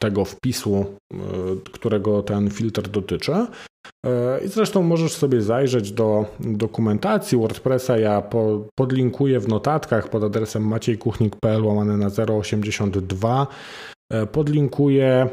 tego 0.00 0.24
wpisu, 0.24 0.84
którego 1.72 2.22
ten 2.22 2.50
filtr 2.50 2.88
dotyczy. 2.88 3.32
I 4.44 4.48
zresztą 4.48 4.82
możesz 4.82 5.12
sobie 5.12 5.42
zajrzeć 5.42 5.92
do 5.92 6.24
dokumentacji 6.40 7.38
WordPressa. 7.38 7.98
Ja 7.98 8.22
po, 8.22 8.64
podlinkuję 8.74 9.40
w 9.40 9.48
notatkach 9.48 10.10
pod 10.10 10.24
adresem 10.24 10.66
maciejkuchnik.pl 10.68 11.64
łamane 11.64 11.96
na 11.96 12.10
082 12.38 13.46
E, 13.46 13.99
podlinkuję 14.32 15.06
e, 15.06 15.28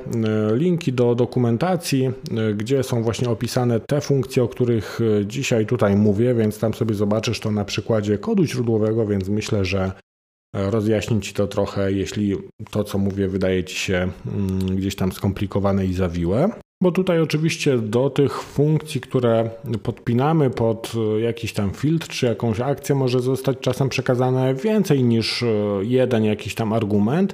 linki 0.56 0.94
do 0.94 1.16
dokumentacji, 1.16 2.06
e, 2.06 2.54
gdzie 2.54 2.84
są 2.84 3.04
właśnie 3.04 3.30
opisane 3.30 3.80
te 3.80 4.02
funkcje, 4.02 4.44
o 4.44 4.48
których 4.48 5.00
dzisiaj 5.26 5.66
tutaj 5.66 5.96
mówię, 5.96 6.34
więc 6.34 6.60
tam 6.60 6.74
sobie 6.74 6.96
zobaczysz 6.96 7.40
to 7.40 7.52
na 7.52 7.66
przykładzie 7.66 8.18
kodu 8.18 8.46
źródłowego, 8.46 9.06
więc 9.06 9.30
myślę, 9.30 9.66
że 9.66 9.92
rozjaśni 10.56 11.22
Ci 11.22 11.34
to 11.34 11.48
trochę, 11.48 11.92
jeśli 11.92 12.36
to, 12.72 12.84
co 12.84 12.98
mówię, 12.98 13.28
wydaje 13.28 13.64
Ci 13.64 13.76
się 13.76 13.96
mm, 13.96 14.76
gdzieś 14.76 14.96
tam 14.96 15.12
skomplikowane 15.12 15.86
i 15.86 15.94
zawiłe. 15.94 16.50
Bo 16.84 16.92
tutaj 16.92 17.22
oczywiście 17.22 17.78
do 17.78 18.10
tych 18.10 18.42
funkcji, 18.42 19.02
które 19.02 19.50
podpinamy 19.84 20.50
pod 20.50 20.94
jakiś 21.22 21.54
tam 21.54 21.72
filtr 21.72 22.08
czy 22.08 22.26
jakąś 22.26 22.60
akcję, 22.60 22.96
może 22.96 23.20
zostać 23.20 23.58
czasem 23.60 23.90
przekazane 23.90 24.56
więcej 24.56 25.04
niż 25.04 25.44
jeden 25.82 26.24
jakiś 26.24 26.56
tam 26.56 26.74
argument. 26.74 27.34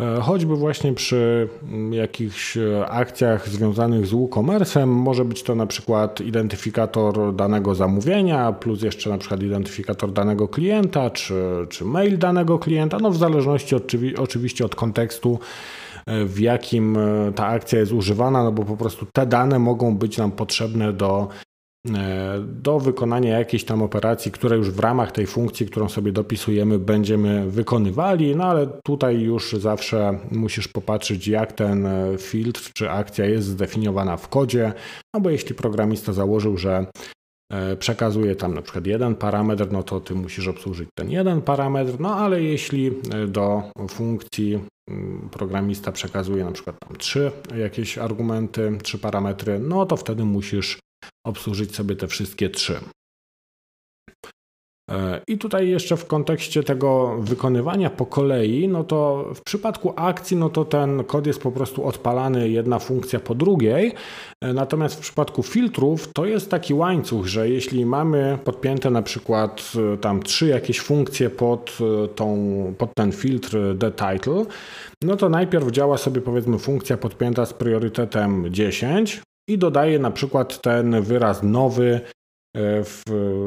E, 0.00 0.20
choćby 0.20 0.56
właśnie 0.56 0.92
przy 0.92 1.48
mm, 1.62 1.92
jakichś 1.92 2.56
e, 2.56 2.86
akcjach 2.86 3.48
związanych 3.48 4.06
z 4.06 4.12
WooCommerce'em 4.12 4.86
może 4.86 5.24
być 5.24 5.42
to 5.42 5.54
na 5.54 5.66
przykład 5.66 6.20
identyfikator 6.20 7.34
danego 7.34 7.74
zamówienia, 7.74 8.52
plus 8.52 8.82
jeszcze 8.82 9.10
na 9.10 9.18
przykład 9.18 9.42
identyfikator 9.42 10.12
danego 10.12 10.48
klienta, 10.48 11.10
czy, 11.10 11.34
czy 11.68 11.84
mail 11.84 12.18
danego 12.18 12.58
klienta, 12.58 12.98
no 12.98 13.10
w 13.10 13.16
zależności 13.16 13.74
oczywiście 14.18 14.64
od 14.64 14.74
kontekstu, 14.74 15.38
e, 16.06 16.24
w 16.24 16.40
jakim 16.40 16.98
ta 17.34 17.46
akcja 17.46 17.78
jest 17.78 17.92
używana, 17.92 18.44
no 18.44 18.52
bo 18.52 18.64
po 18.64 18.76
prostu 18.76 19.06
te 19.12 19.26
dane 19.26 19.58
mogą 19.58 19.96
być 19.96 20.18
nam 20.18 20.32
potrzebne 20.32 20.92
do 20.92 21.28
do 22.44 22.80
wykonania 22.80 23.38
jakiejś 23.38 23.64
tam 23.64 23.82
operacji, 23.82 24.32
które 24.32 24.56
już 24.56 24.70
w 24.70 24.80
ramach 24.80 25.12
tej 25.12 25.26
funkcji, 25.26 25.66
którą 25.66 25.88
sobie 25.88 26.12
dopisujemy, 26.12 26.78
będziemy 26.78 27.50
wykonywali, 27.50 28.36
no 28.36 28.44
ale 28.44 28.66
tutaj 28.84 29.20
już 29.20 29.52
zawsze 29.52 30.18
musisz 30.30 30.68
popatrzeć, 30.68 31.28
jak 31.28 31.52
ten 31.52 31.86
e, 31.86 32.18
filtr 32.18 32.72
czy 32.74 32.90
akcja 32.90 33.24
jest 33.24 33.46
zdefiniowana 33.46 34.16
w 34.16 34.28
kodzie, 34.28 34.72
no 35.14 35.20
bo 35.20 35.30
jeśli 35.30 35.54
programista 35.54 36.12
założył, 36.12 36.56
że 36.56 36.86
e, 37.52 37.76
przekazuje 37.76 38.36
tam 38.36 38.54
na 38.54 38.62
przykład 38.62 38.86
jeden 38.86 39.14
parametr, 39.14 39.72
no 39.72 39.82
to 39.82 40.00
ty 40.00 40.14
musisz 40.14 40.48
obsłużyć 40.48 40.88
ten 40.94 41.10
jeden 41.10 41.42
parametr, 41.42 42.00
no 42.00 42.16
ale 42.16 42.42
jeśli 42.42 42.90
do 43.28 43.62
funkcji 43.90 44.58
mm, 44.90 45.28
programista 45.32 45.92
przekazuje 45.92 46.44
na 46.44 46.52
przykład 46.52 46.76
tam 46.88 46.96
trzy 46.96 47.30
jakieś 47.56 47.98
argumenty, 47.98 48.78
trzy 48.82 48.98
parametry, 48.98 49.58
no 49.58 49.86
to 49.86 49.96
wtedy 49.96 50.24
musisz 50.24 50.83
obsłużyć 51.26 51.76
sobie 51.76 51.96
te 51.96 52.08
wszystkie 52.08 52.50
trzy. 52.50 52.80
E, 54.90 55.20
I 55.26 55.38
tutaj 55.38 55.68
jeszcze 55.68 55.96
w 55.96 56.06
kontekście 56.06 56.62
tego 56.62 57.16
wykonywania 57.20 57.90
po 57.90 58.06
kolei, 58.06 58.68
no 58.68 58.84
to 58.84 59.30
w 59.34 59.42
przypadku 59.42 59.92
akcji, 59.96 60.36
no 60.36 60.48
to 60.48 60.64
ten 60.64 61.04
kod 61.04 61.26
jest 61.26 61.42
po 61.42 61.52
prostu 61.52 61.86
odpalany 61.86 62.48
jedna 62.48 62.78
funkcja 62.78 63.20
po 63.20 63.34
drugiej. 63.34 63.92
E, 64.40 64.52
natomiast 64.52 64.94
w 64.94 64.98
przypadku 64.98 65.42
filtrów 65.42 66.12
to 66.12 66.26
jest 66.26 66.50
taki 66.50 66.74
łańcuch, 66.74 67.26
że 67.26 67.48
jeśli 67.48 67.86
mamy 67.86 68.38
podpięte 68.44 68.90
na 68.90 69.02
przykład 69.02 69.72
e, 69.94 69.96
tam 69.96 70.22
trzy 70.22 70.46
jakieś 70.46 70.80
funkcje 70.80 71.30
pod, 71.30 71.78
tą, 72.14 72.74
pod 72.78 72.94
ten 72.94 73.12
filtr 73.12 73.58
the 73.78 73.90
title, 73.90 74.44
no 75.02 75.16
to 75.16 75.28
najpierw 75.28 75.70
działa 75.70 75.98
sobie 75.98 76.20
powiedzmy 76.20 76.58
funkcja 76.58 76.96
podpięta 76.96 77.46
z 77.46 77.54
priorytetem 77.54 78.46
10, 78.50 79.22
i 79.48 79.58
dodaję 79.58 79.98
na 79.98 80.10
przykład 80.10 80.60
ten 80.60 81.02
wyraz 81.02 81.42
nowy, 81.42 82.00
e, 82.56 82.84
w, 82.84 83.02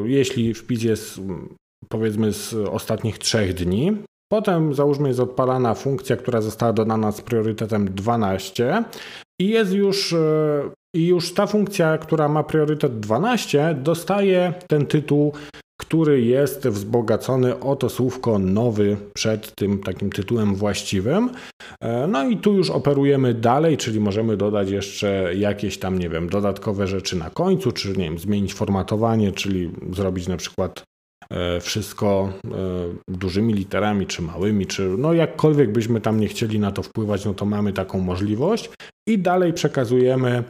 jeśli 0.05 0.53
wpis 0.53 0.83
jest 0.83 1.21
powiedzmy 1.89 2.33
z 2.33 2.53
ostatnich 2.53 3.17
trzech 3.17 3.53
dni. 3.53 3.97
Potem 4.31 4.73
załóżmy 4.73 5.07
jest 5.07 5.19
odpalana 5.19 5.73
funkcja, 5.73 6.17
która 6.17 6.41
została 6.41 6.73
dodana 6.73 7.11
z 7.11 7.21
priorytetem 7.21 7.93
12 7.93 8.83
i 9.41 9.47
jest 9.47 9.73
już 9.73 10.13
e, 10.13 10.69
i 10.95 11.07
już 11.07 11.33
ta 11.33 11.47
funkcja, 11.47 11.97
która 11.97 12.29
ma 12.29 12.43
priorytet 12.43 12.99
12, 12.99 13.75
dostaje 13.83 14.53
ten 14.67 14.85
tytuł 14.85 15.33
który 15.87 16.21
jest 16.21 16.67
wzbogacony 16.67 17.59
o 17.59 17.75
to 17.75 17.89
słówko 17.89 18.39
nowy 18.39 18.97
przed 19.13 19.55
tym 19.55 19.79
takim 19.83 20.09
tytułem 20.09 20.55
właściwym. 20.55 21.29
E, 21.81 22.07
no 22.07 22.29
i 22.29 22.37
tu 22.37 22.53
już 22.53 22.69
operujemy 22.69 23.33
dalej, 23.33 23.77
czyli 23.77 23.99
możemy 23.99 24.37
dodać 24.37 24.69
jeszcze 24.69 25.35
jakieś 25.35 25.77
tam, 25.77 25.99
nie 25.99 26.09
wiem, 26.09 26.29
dodatkowe 26.29 26.87
rzeczy 26.87 27.15
na 27.15 27.29
końcu, 27.29 27.71
czy 27.71 27.87
nie 27.87 28.03
wiem, 28.03 28.19
zmienić 28.19 28.53
formatowanie, 28.53 29.31
czyli 29.31 29.71
zrobić 29.91 30.27
na 30.27 30.37
przykład 30.37 30.83
e, 31.29 31.59
wszystko 31.59 32.33
e, 32.45 32.49
dużymi 33.07 33.53
literami, 33.53 34.07
czy 34.07 34.21
małymi, 34.21 34.65
czy 34.65 34.81
no 34.97 35.13
jakkolwiek 35.13 35.71
byśmy 35.71 36.01
tam 36.01 36.19
nie 36.19 36.27
chcieli 36.27 36.59
na 36.59 36.71
to 36.71 36.83
wpływać, 36.83 37.25
no 37.25 37.33
to 37.33 37.45
mamy 37.45 37.73
taką 37.73 37.99
możliwość 37.99 38.69
i 39.09 39.19
dalej 39.19 39.53
przekazujemy 39.53 40.43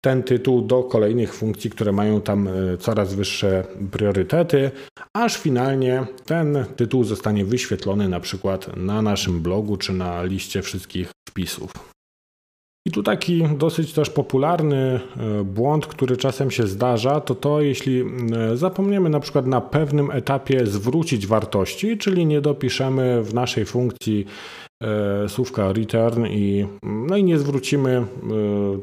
ten 0.00 0.22
tytuł 0.22 0.62
do 0.62 0.82
kolejnych 0.82 1.34
funkcji, 1.34 1.70
które 1.70 1.92
mają 1.92 2.20
tam 2.20 2.48
e, 2.48 2.76
coraz 2.78 3.14
wyższe 3.14 3.64
priorytety, 3.90 4.70
aż 5.16 5.36
finalnie 5.38 6.06
ten 6.26 6.64
tytuł 6.76 7.04
zostanie 7.04 7.44
wyświetlony 7.44 8.08
na 8.08 8.20
przykład 8.20 8.76
na 8.76 9.02
naszym 9.02 9.40
blogu 9.40 9.76
czy 9.76 9.92
na 9.92 10.22
liście 10.22 10.62
wszystkich 10.62 11.10
wpisów. 11.28 11.72
I 12.86 12.90
tu 12.90 13.02
taki 13.02 13.44
dosyć 13.56 13.92
też 13.92 14.10
popularny 14.10 15.00
e, 15.16 15.44
błąd, 15.44 15.86
który 15.86 16.16
czasem 16.16 16.50
się 16.50 16.66
zdarza, 16.66 17.20
to 17.20 17.34
to, 17.34 17.60
jeśli 17.60 18.04
zapomniemy 18.54 19.10
na 19.10 19.20
przykład 19.20 19.46
na 19.46 19.60
pewnym 19.60 20.10
etapie 20.10 20.66
zwrócić 20.66 21.26
wartości, 21.26 21.98
czyli 21.98 22.26
nie 22.26 22.40
dopiszemy 22.40 23.22
w 23.22 23.34
naszej 23.34 23.64
funkcji 23.64 24.26
słówka 25.28 25.72
return 25.72 26.26
i, 26.26 26.66
no 26.82 27.16
i 27.16 27.24
nie 27.24 27.38
zwrócimy 27.38 27.90
e, 27.90 28.04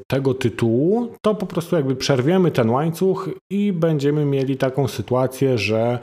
tego 0.08 0.34
tytułu, 0.34 1.14
to 1.22 1.36
po 1.36 1.46
prostu 1.46 1.76
jakby 1.76 1.96
przerwiemy 1.96 2.52
ten 2.52 2.70
łańcuch 2.70 3.30
i 3.50 3.74
będziemy 3.74 4.26
mieli 4.26 4.58
taką 4.58 4.88
sytuację, 4.88 5.58
że 5.58 6.00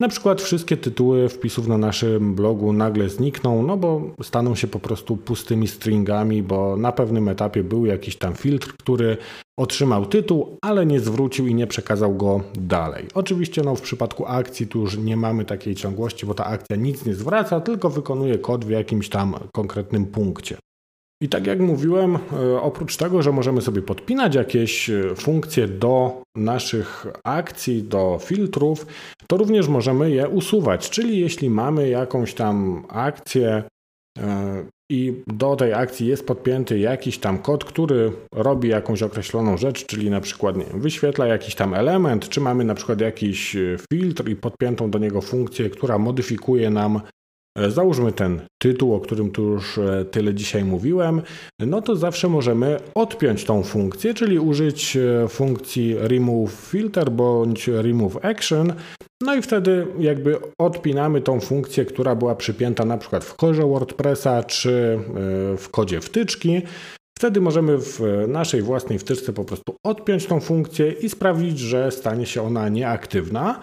Na 0.00 0.08
przykład 0.08 0.42
wszystkie 0.42 0.76
tytuły 0.76 1.28
wpisów 1.28 1.68
na 1.68 1.78
naszym 1.78 2.34
blogu 2.34 2.72
nagle 2.72 3.08
znikną, 3.08 3.62
no 3.62 3.76
bo 3.76 4.14
staną 4.22 4.54
się 4.54 4.66
po 4.66 4.78
prostu 4.78 5.16
pustymi 5.16 5.68
stringami, 5.68 6.42
bo 6.42 6.76
na 6.76 6.92
pewnym 6.92 7.28
etapie 7.28 7.64
był 7.64 7.86
jakiś 7.86 8.16
tam 8.16 8.34
filtr, 8.34 8.76
który 8.78 9.16
otrzymał 9.58 10.06
tytuł, 10.06 10.56
ale 10.62 10.86
nie 10.86 11.00
zwrócił 11.00 11.46
i 11.46 11.54
nie 11.54 11.66
przekazał 11.66 12.16
go 12.16 12.40
dalej. 12.54 13.06
Oczywiście 13.14 13.62
no, 13.62 13.76
w 13.76 13.80
przypadku 13.80 14.26
akcji 14.26 14.66
tu 14.66 14.80
już 14.80 14.98
nie 14.98 15.16
mamy 15.16 15.44
takiej 15.44 15.74
ciągłości, 15.74 16.26
bo 16.26 16.34
ta 16.34 16.44
akcja 16.44 16.76
nic 16.76 17.06
nie 17.06 17.14
zwraca, 17.14 17.60
tylko 17.60 17.90
wykonuje 17.90 18.38
kod 18.38 18.64
w 18.64 18.70
jakimś 18.70 19.08
tam 19.08 19.34
konkretnym 19.54 20.06
punkcie. 20.06 20.56
I 21.22 21.28
tak 21.28 21.46
jak 21.46 21.60
mówiłem, 21.60 22.16
e, 22.16 22.60
oprócz 22.60 22.96
tego, 22.96 23.22
że 23.22 23.32
możemy 23.32 23.62
sobie 23.62 23.82
podpinać 23.82 24.34
jakieś 24.34 24.90
e, 24.90 25.14
funkcje 25.14 25.68
do 25.68 26.22
naszych 26.36 27.06
akcji, 27.24 27.82
do 27.82 28.18
filtrów, 28.22 28.86
to 29.26 29.36
również 29.36 29.68
możemy 29.68 30.10
je 30.10 30.28
usuwać. 30.28 30.90
Czyli 30.90 31.20
jeśli 31.20 31.50
mamy 31.50 31.88
jakąś 31.88 32.34
tam 32.34 32.84
akcję 32.88 33.62
e, 34.18 34.64
i 34.90 35.22
do 35.26 35.56
tej 35.56 35.72
akcji 35.72 36.06
jest 36.06 36.26
podpięty 36.26 36.78
jakiś 36.78 37.18
tam 37.18 37.38
kod, 37.38 37.64
który 37.64 38.12
robi 38.32 38.68
jakąś 38.68 39.02
określoną 39.02 39.56
rzecz, 39.56 39.86
czyli 39.86 40.10
na 40.10 40.20
przykład 40.20 40.58
wiem, 40.58 40.80
wyświetla 40.80 41.26
jakiś 41.26 41.54
tam 41.54 41.74
element, 41.74 42.28
czy 42.28 42.40
mamy 42.40 42.64
na 42.64 42.74
przykład 42.74 43.00
jakiś 43.00 43.56
filtr 43.92 44.28
i 44.28 44.36
podpiętą 44.36 44.90
do 44.90 44.98
niego 44.98 45.20
funkcję, 45.20 45.70
która 45.70 45.98
modyfikuje 45.98 46.70
nam 46.70 47.00
załóżmy 47.68 48.12
ten 48.12 48.40
tytuł, 48.58 48.94
o 48.94 49.00
którym 49.00 49.30
tu 49.30 49.42
już 49.42 49.78
e, 49.78 50.04
tyle 50.04 50.34
dzisiaj 50.34 50.64
mówiłem, 50.64 51.22
no 51.60 51.82
to 51.82 51.96
zawsze 51.96 52.28
możemy 52.28 52.80
odpiąć 52.94 53.44
tą 53.44 53.62
funkcję, 53.62 54.14
czyli 54.14 54.38
użyć 54.38 54.96
e, 54.96 55.28
funkcji 55.28 55.94
remove 55.98 56.52
filter 56.52 57.10
bądź 57.10 57.68
remove 57.68 58.24
action, 58.24 58.72
no 59.22 59.34
i 59.34 59.42
wtedy 59.42 59.86
jakby 59.98 60.38
odpinamy 60.58 61.20
tą 61.20 61.40
funkcję, 61.40 61.84
która 61.84 62.14
była 62.14 62.34
przypięta 62.34 62.84
na 62.84 62.98
przykład 62.98 63.24
w 63.24 63.34
korze 63.34 63.62
WordPressa 63.62 64.42
czy 64.42 64.98
w 65.58 65.68
kodzie 65.70 66.00
wtyczki. 66.00 66.62
Wtedy 67.18 67.40
możemy 67.40 67.78
w 67.78 68.00
naszej 68.28 68.62
własnej 68.62 68.98
wtyczce 68.98 69.32
po 69.32 69.44
prostu 69.44 69.76
odpiąć 69.84 70.26
tą 70.26 70.40
funkcję 70.40 70.92
i 70.92 71.08
sprawić, 71.08 71.58
że 71.58 71.90
stanie 71.90 72.26
się 72.26 72.42
ona 72.42 72.68
nieaktywna 72.68 73.62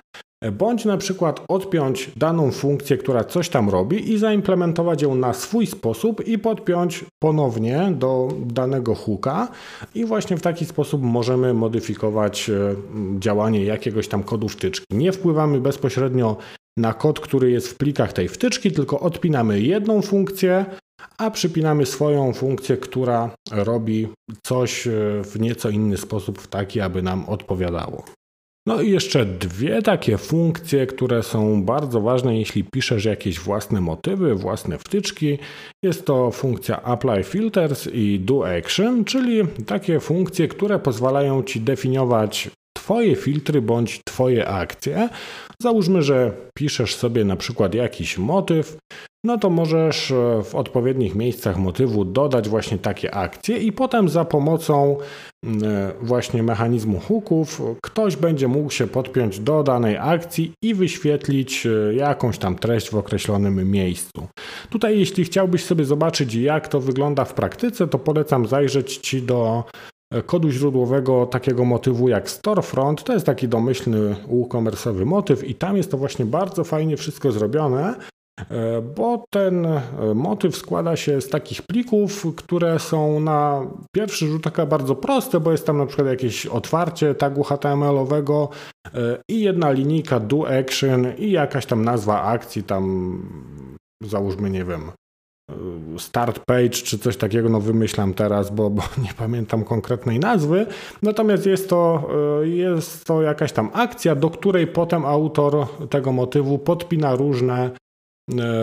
bądź 0.51 0.85
na 0.85 0.97
przykład 0.97 1.41
odpiąć 1.47 2.11
daną 2.15 2.51
funkcję, 2.51 2.97
która 2.97 3.23
coś 3.23 3.49
tam 3.49 3.69
robi 3.69 4.11
i 4.11 4.17
zaimplementować 4.17 5.01
ją 5.01 5.15
na 5.15 5.33
swój 5.33 5.67
sposób 5.67 6.27
i 6.27 6.39
podpiąć 6.39 7.05
ponownie 7.19 7.93
do 7.95 8.27
danego 8.45 8.95
hooka 8.95 9.47
i 9.95 10.05
właśnie 10.05 10.37
w 10.37 10.41
taki 10.41 10.65
sposób 10.65 11.01
możemy 11.01 11.53
modyfikować 11.53 12.49
e, 12.49 12.75
działanie 13.19 13.65
jakiegoś 13.65 14.07
tam 14.07 14.23
kodu 14.23 14.49
wtyczki. 14.49 14.85
Nie 14.91 15.11
wpływamy 15.11 15.61
bezpośrednio 15.61 16.37
na 16.77 16.93
kod, 16.93 17.19
który 17.19 17.51
jest 17.51 17.67
w 17.67 17.75
plikach 17.75 18.13
tej 18.13 18.27
wtyczki, 18.27 18.71
tylko 18.71 18.99
odpinamy 18.99 19.61
jedną 19.61 20.01
funkcję, 20.01 20.65
a 21.17 21.31
przypinamy 21.31 21.85
swoją 21.85 22.33
funkcję, 22.33 22.77
która 22.77 23.29
robi 23.51 24.07
coś 24.43 24.87
e, 24.87 24.91
w 25.23 25.39
nieco 25.39 25.69
inny 25.69 25.97
sposób, 25.97 26.41
w 26.41 26.47
taki, 26.47 26.81
aby 26.81 27.01
nam 27.01 27.25
odpowiadało. 27.29 28.03
No 28.67 28.81
i 28.81 28.91
jeszcze 28.91 29.25
dwie 29.25 29.81
takie 29.81 30.17
funkcje, 30.17 30.87
które 30.87 31.23
są 31.23 31.63
bardzo 31.63 32.01
ważne, 32.01 32.37
jeśli 32.37 32.63
piszesz 32.63 33.05
jakieś 33.05 33.39
własne 33.39 33.81
motywy, 33.81 34.35
własne 34.35 34.77
wtyczki. 34.77 35.37
Jest 35.83 36.05
to 36.05 36.31
funkcja 36.31 36.83
Apply 36.83 37.23
Filters 37.23 37.87
i 37.93 38.19
Do 38.19 38.57
Action, 38.57 39.05
czyli 39.05 39.47
takie 39.65 39.99
funkcje, 39.99 40.47
które 40.47 40.79
pozwalają 40.79 41.43
Ci 41.43 41.61
definiować 41.61 42.49
Twoje 42.77 43.15
filtry 43.15 43.61
bądź 43.61 44.01
Twoje 44.05 44.47
akcje. 44.47 45.09
Załóżmy, 45.61 46.01
że 46.01 46.31
piszesz 46.53 46.95
sobie 46.95 47.25
na 47.25 47.35
przykład 47.35 47.73
jakiś 47.73 48.17
motyw, 48.17 48.77
no 49.25 49.37
to 49.37 49.49
możesz 49.49 50.11
e, 50.11 50.43
w 50.43 50.55
odpowiednich 50.55 51.15
miejscach 51.15 51.57
motywu 51.57 52.05
dodać 52.05 52.49
właśnie 52.49 52.77
takie 52.77 53.15
akcje 53.15 53.57
i 53.57 53.71
potem 53.71 54.09
za 54.09 54.25
pomocą 54.25 54.97
e, 55.45 55.47
właśnie 56.01 56.43
mechanizmu 56.43 56.99
hooków 56.99 57.61
ktoś 57.83 58.15
będzie 58.15 58.47
mógł 58.47 58.69
się 58.69 58.87
podpiąć 58.87 59.39
do 59.39 59.63
danej 59.63 59.97
akcji 59.97 60.51
i 60.63 60.73
wyświetlić 60.73 61.65
e, 61.65 61.93
jakąś 61.93 62.37
tam 62.37 62.55
treść 62.55 62.89
w 62.89 62.95
określonym 62.95 63.71
miejscu. 63.71 64.27
Tutaj 64.69 64.99
jeśli 64.99 65.23
chciałbyś 65.23 65.65
sobie 65.65 65.85
zobaczyć 65.85 66.35
jak 66.35 66.67
to 66.67 66.79
wygląda 66.79 67.25
w 67.25 67.33
praktyce, 67.33 67.87
to 67.87 67.99
polecam 67.99 68.47
zajrzeć 68.47 68.97
Ci 68.97 69.21
do 69.21 69.63
kodu 70.25 70.49
źródłowego 70.51 71.25
takiego 71.25 71.65
motywu 71.65 72.09
jak 72.09 72.29
storefront. 72.29 73.03
To 73.03 73.13
jest 73.13 73.25
taki 73.25 73.47
domyślny 73.47 74.15
WooCommerce'owy 74.27 75.05
motyw 75.05 75.43
i 75.43 75.55
tam 75.55 75.77
jest 75.77 75.91
to 75.91 75.97
właśnie 75.97 76.25
bardzo 76.25 76.63
fajnie 76.63 76.97
wszystko 76.97 77.31
zrobione, 77.31 77.95
bo 78.95 79.25
ten 79.29 79.65
e, 79.65 79.81
motyw 80.15 80.57
składa 80.57 80.95
się 80.95 81.21
z 81.21 81.29
takich 81.29 81.61
plików, 81.61 82.35
które 82.35 82.79
są 82.79 83.19
na 83.19 83.67
pierwszy 83.95 84.27
rzut 84.27 84.47
oka 84.47 84.65
bardzo 84.65 84.95
proste, 84.95 85.39
bo 85.39 85.51
jest 85.51 85.65
tam 85.65 85.77
na 85.77 85.85
przykład 85.85 86.07
jakieś 86.07 86.45
otwarcie 86.45 87.15
tagu 87.15 87.43
HTML-owego 87.43 88.49
e, 88.85 88.89
i 89.29 89.41
jedna 89.41 89.71
linijka 89.71 90.19
do 90.19 90.59
action 90.59 91.07
i 91.17 91.31
jakaś 91.31 91.65
tam 91.65 91.85
nazwa 91.85 92.21
akcji, 92.21 92.63
tam 92.63 93.21
załóżmy, 94.03 94.49
nie 94.49 94.65
wiem, 94.65 94.91
start 95.97 96.39
page 96.39 96.69
czy 96.69 96.99
coś 96.99 97.17
takiego, 97.17 97.49
no 97.49 97.59
wymyślam 97.59 98.13
teraz, 98.13 98.51
bo, 98.51 98.69
bo, 98.69 98.83
nie 99.05 99.13
pamiętam 99.17 99.63
konkretnej 99.63 100.19
nazwy. 100.19 100.65
Natomiast 101.01 101.45
jest 101.45 101.69
to, 101.69 102.09
e, 102.41 102.47
jest 102.47 103.05
to 103.05 103.21
jakaś 103.21 103.51
tam 103.51 103.69
akcja, 103.73 104.15
do 104.15 104.29
której 104.29 104.67
potem 104.67 105.05
autor 105.05 105.67
tego 105.89 106.11
motywu 106.11 106.57
podpina 106.57 107.15
różne 107.15 107.65
e, 107.65 107.82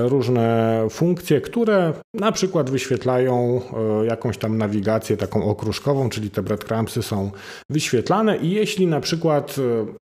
różne 0.04 0.86
funkcje, 0.90 1.40
które 1.40 1.92
na 2.14 2.32
przykład 2.32 2.70
wyświetlają 2.70 3.60
e, 4.02 4.06
jakąś 4.06 4.38
tam 4.38 4.58
nawigację 4.58 5.16
taką 5.16 5.44
okruszkową, 5.44 6.08
czyli 6.08 6.30
te 6.30 6.42
breadcrumbsy 6.42 7.02
są 7.02 7.30
wyświetlane 7.70 8.36
i 8.36 8.50
jeśli 8.50 8.86
na 8.86 9.00
przykład 9.00 9.56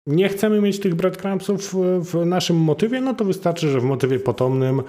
nie 0.07 0.29
chcemy 0.29 0.61
mieć 0.61 0.79
tych 0.79 0.95
breadcrumbsów 0.95 1.75
w 1.99 2.25
naszym 2.25 2.55
motywie, 2.55 3.01
no 3.01 3.13
to 3.13 3.25
wystarczy, 3.25 3.69
że 3.69 3.79
w 3.79 3.83
motywie 3.83 4.19
potomnym 4.19 4.83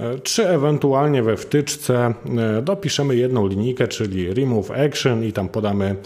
E, 0.00 0.18
czy 0.18 0.48
ewentualnie 0.48 1.22
we 1.22 1.36
wtyczce 1.36 2.14
e, 2.38 2.62
dopiszemy 2.62 3.16
jedną 3.16 3.46
linijkę, 3.46 3.88
czyli 3.88 4.34
remove 4.34 4.70
action 4.70 5.24
i 5.24 5.32
tam 5.32 5.48
podamy 5.48 5.84
e, 5.84 5.96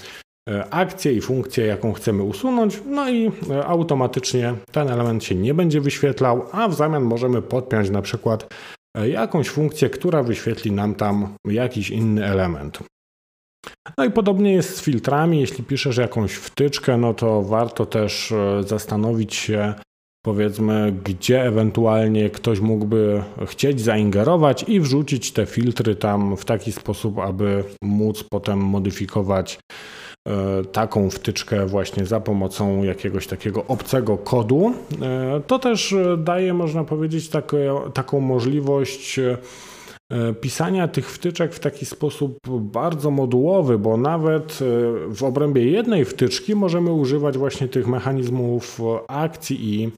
akcję 0.70 1.12
i 1.12 1.20
funkcję, 1.20 1.66
jaką 1.66 1.92
chcemy 1.92 2.22
usunąć, 2.22 2.82
no 2.86 3.10
i 3.10 3.30
automatycznie 3.66 4.54
ten 4.72 4.88
element 4.88 5.24
się 5.24 5.34
nie 5.34 5.54
będzie 5.54 5.80
wyświetlał, 5.80 6.46
a 6.52 6.68
w 6.68 6.74
zamian 6.74 7.02
możemy 7.02 7.42
podpiąć 7.42 7.90
na 7.90 8.02
przykład 8.02 8.54
jakąś 9.06 9.48
funkcję, 9.48 9.90
która 9.90 10.22
wyświetli 10.22 10.72
nam 10.72 10.94
tam 10.94 11.34
jakiś 11.44 11.90
inny 11.90 12.26
element. 12.26 12.78
No 13.98 14.04
i 14.04 14.10
podobnie 14.10 14.52
jest 14.52 14.76
z 14.76 14.82
filtrami. 14.82 15.40
Jeśli 15.40 15.64
piszesz 15.64 15.96
jakąś 15.96 16.32
wtyczkę, 16.32 16.96
no 16.96 17.14
to 17.14 17.42
warto 17.42 17.86
też 17.86 18.34
zastanowić 18.60 19.34
się, 19.34 19.74
powiedzmy, 20.24 20.92
gdzie 21.04 21.42
ewentualnie 21.42 22.30
ktoś 22.30 22.60
mógłby 22.60 23.22
chcieć 23.46 23.80
zaingerować 23.80 24.64
i 24.68 24.80
wrzucić 24.80 25.32
te 25.32 25.46
filtry 25.46 25.96
tam 25.96 26.36
w 26.36 26.44
taki 26.44 26.72
sposób, 26.72 27.18
aby 27.18 27.64
móc 27.82 28.24
potem 28.30 28.58
modyfikować 28.58 29.58
e, 29.58 30.03
taką 30.72 31.10
wtyczkę 31.10 31.66
właśnie 31.66 32.06
za 32.06 32.20
pomocą 32.20 32.82
jakiegoś 32.82 33.26
takiego 33.26 33.64
obcego 33.68 34.18
kodu. 34.18 34.72
E, 35.02 35.40
to 35.46 35.58
też 35.58 35.94
daje, 36.18 36.54
można 36.54 36.84
powiedzieć, 36.84 37.28
takie, 37.28 37.74
taką 37.94 38.20
możliwość 38.20 39.18
e, 39.18 39.36
pisania 40.40 40.88
tych 40.88 41.10
wtyczek 41.10 41.54
w 41.54 41.60
taki 41.60 41.86
sposób 41.86 42.38
bardzo 42.60 43.10
modułowy, 43.10 43.78
bo 43.78 43.96
nawet 43.96 44.58
w 45.08 45.22
obrębie 45.22 45.70
jednej 45.70 46.04
wtyczki 46.04 46.54
możemy 46.54 46.92
używać 46.92 47.38
właśnie 47.38 47.68
tych 47.68 47.86
mechanizmów 47.86 48.80
akcji 49.08 49.74
i, 49.74 49.90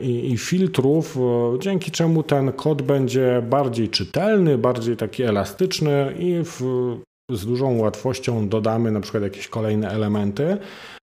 i, 0.00 0.32
i, 0.32 0.38
filtrów, 0.38 1.18
dzięki 1.58 1.90
czemu 1.90 2.22
ten 2.22 2.52
kod 2.52 2.82
będzie 2.82 3.42
bardziej 3.50 3.88
czytelny, 3.88 4.58
bardziej 4.58 4.96
taki 4.96 5.22
elastyczny 5.22 6.14
i 6.18 6.40
w, 6.44 6.60
z 7.30 7.46
dużą 7.46 7.78
łatwością 7.78 8.48
dodamy 8.48 8.90
na 8.90 9.00
przykład 9.00 9.22
jakieś 9.22 9.48
kolejne 9.48 9.90
elementy. 9.90 10.58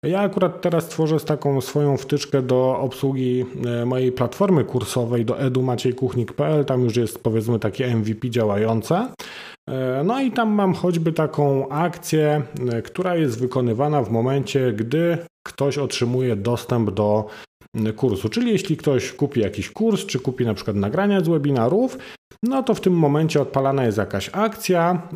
Ja 0.03 0.19
akurat 0.19 0.61
teraz 0.61 0.89
tworzę 0.89 1.19
taką 1.19 1.61
swoją 1.61 1.97
wtyczkę 1.97 2.41
do 2.41 2.77
obsługi 2.79 3.45
e, 3.65 3.85
mojej 3.85 4.11
platformy 4.11 4.63
kursowej 4.63 5.25
do 5.25 5.39
edumaciejkuchnik.pl. 5.39 6.65
Tam 6.65 6.83
już 6.83 6.95
jest 6.95 7.23
powiedzmy 7.23 7.59
takie 7.59 7.95
MVP 7.95 8.29
działające. 8.29 9.07
E, 9.69 10.03
no 10.03 10.21
i 10.21 10.31
tam 10.31 10.49
mam 10.49 10.73
choćby 10.73 11.13
taką 11.13 11.69
akcję, 11.69 12.41
e, 12.71 12.81
która 12.81 13.15
jest 13.15 13.39
wykonywana 13.39 14.03
w 14.03 14.09
momencie, 14.09 14.73
gdy 14.73 15.17
ktoś 15.47 15.77
otrzymuje 15.77 16.35
dostęp 16.35 16.91
do 16.91 17.25
kursu. 17.95 18.29
Czyli 18.29 18.51
jeśli 18.51 18.77
ktoś 18.77 19.13
kupi 19.13 19.39
jakiś 19.39 19.69
kurs, 19.69 20.05
czy 20.05 20.19
kupi 20.19 20.45
na 20.45 20.53
przykład 20.53 20.75
nagrania 20.75 21.21
z 21.21 21.27
webinarów, 21.27 21.97
no 22.43 22.63
to 22.63 22.73
w 22.73 22.81
tym 22.81 22.93
momencie 22.93 23.41
odpalana 23.41 23.85
jest 23.85 23.97
jakaś 23.97 24.29
akcja 24.33 25.07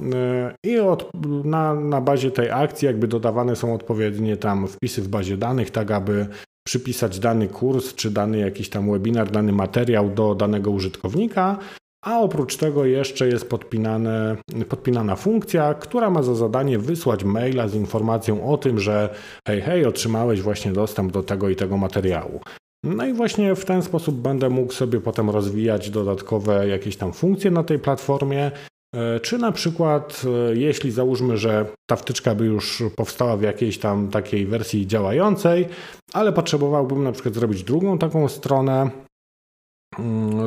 y, 0.66 0.70
i 0.70 0.80
od, 0.80 1.12
na, 1.46 1.74
na 1.74 2.02
bazie 2.02 2.32
tej 2.32 2.52
akcji 2.52 2.86
jakby 2.86 3.08
dodawane 3.08 3.56
są 3.56 3.74
odpowiednie 3.74 4.38
tam 4.38 4.68
wpisy 4.68 5.02
w 5.02 5.08
bazie 5.08 5.38
danych, 5.38 5.72
tak 5.72 5.92
aby 5.92 6.28
przypisać 6.68 7.20
dany 7.20 7.48
kurs, 7.48 7.96
czy 7.96 8.12
dany 8.12 8.38
jakiś 8.38 8.70
tam 8.70 8.92
webinar, 8.92 9.32
dany 9.32 9.52
materiał 9.52 10.10
do 10.10 10.36
danego 10.36 10.72
użytkownika, 10.72 11.58
a 12.04 12.20
oprócz 12.20 12.58
tego 12.58 12.86
jeszcze 12.86 13.28
jest 13.28 13.50
podpinane, 13.50 14.38
podpinana 14.70 15.16
funkcja, 15.16 15.74
która 15.74 16.10
ma 16.10 16.24
za 16.24 16.36
zadanie 16.36 16.80
wysłać 16.80 17.24
maila 17.24 17.68
z 17.68 17.76
informacją 17.76 18.50
o 18.50 18.58
tym, 18.58 18.80
że 18.80 19.16
hej, 19.48 19.62
hej, 19.62 19.86
otrzymałeś 19.86 20.42
właśnie 20.42 20.72
dostęp 20.72 21.12
do 21.12 21.24
tego 21.24 21.50
i 21.50 21.56
tego 21.56 21.78
materiału. 21.78 22.42
No 22.84 23.06
i 23.06 23.14
właśnie 23.14 23.56
w 23.56 23.66
ten 23.66 23.82
sposób 23.82 24.16
będę 24.16 24.50
mógł 24.50 24.74
sobie 24.74 25.02
potem 25.02 25.30
rozwijać 25.30 25.90
dodatkowe 25.90 26.68
jakieś 26.68 26.98
tam 26.98 27.14
funkcje 27.14 27.52
na 27.52 27.64
tej 27.64 27.80
platformie. 27.80 28.52
E, 28.96 29.20
czy 29.20 29.38
na 29.38 29.52
przykład, 29.52 30.22
e, 30.26 30.56
jeśli 30.56 30.92
załóżmy, 30.92 31.38
że 31.38 31.66
ta 31.90 31.96
wtyczka 31.96 32.36
by 32.36 32.46
już 32.46 32.84
powstała 32.96 33.38
w 33.38 33.42
jakiejś 33.42 33.78
tam 33.78 34.10
takiej 34.10 34.46
wersji 34.46 34.88
działającej, 34.88 35.68
ale 36.14 36.34
potrzebowałbym 36.34 37.04
na 37.04 37.12
przykład 37.12 37.36
zrobić 37.36 37.64
drugą 37.64 37.98
taką 37.98 38.28
stronę, 38.28 38.90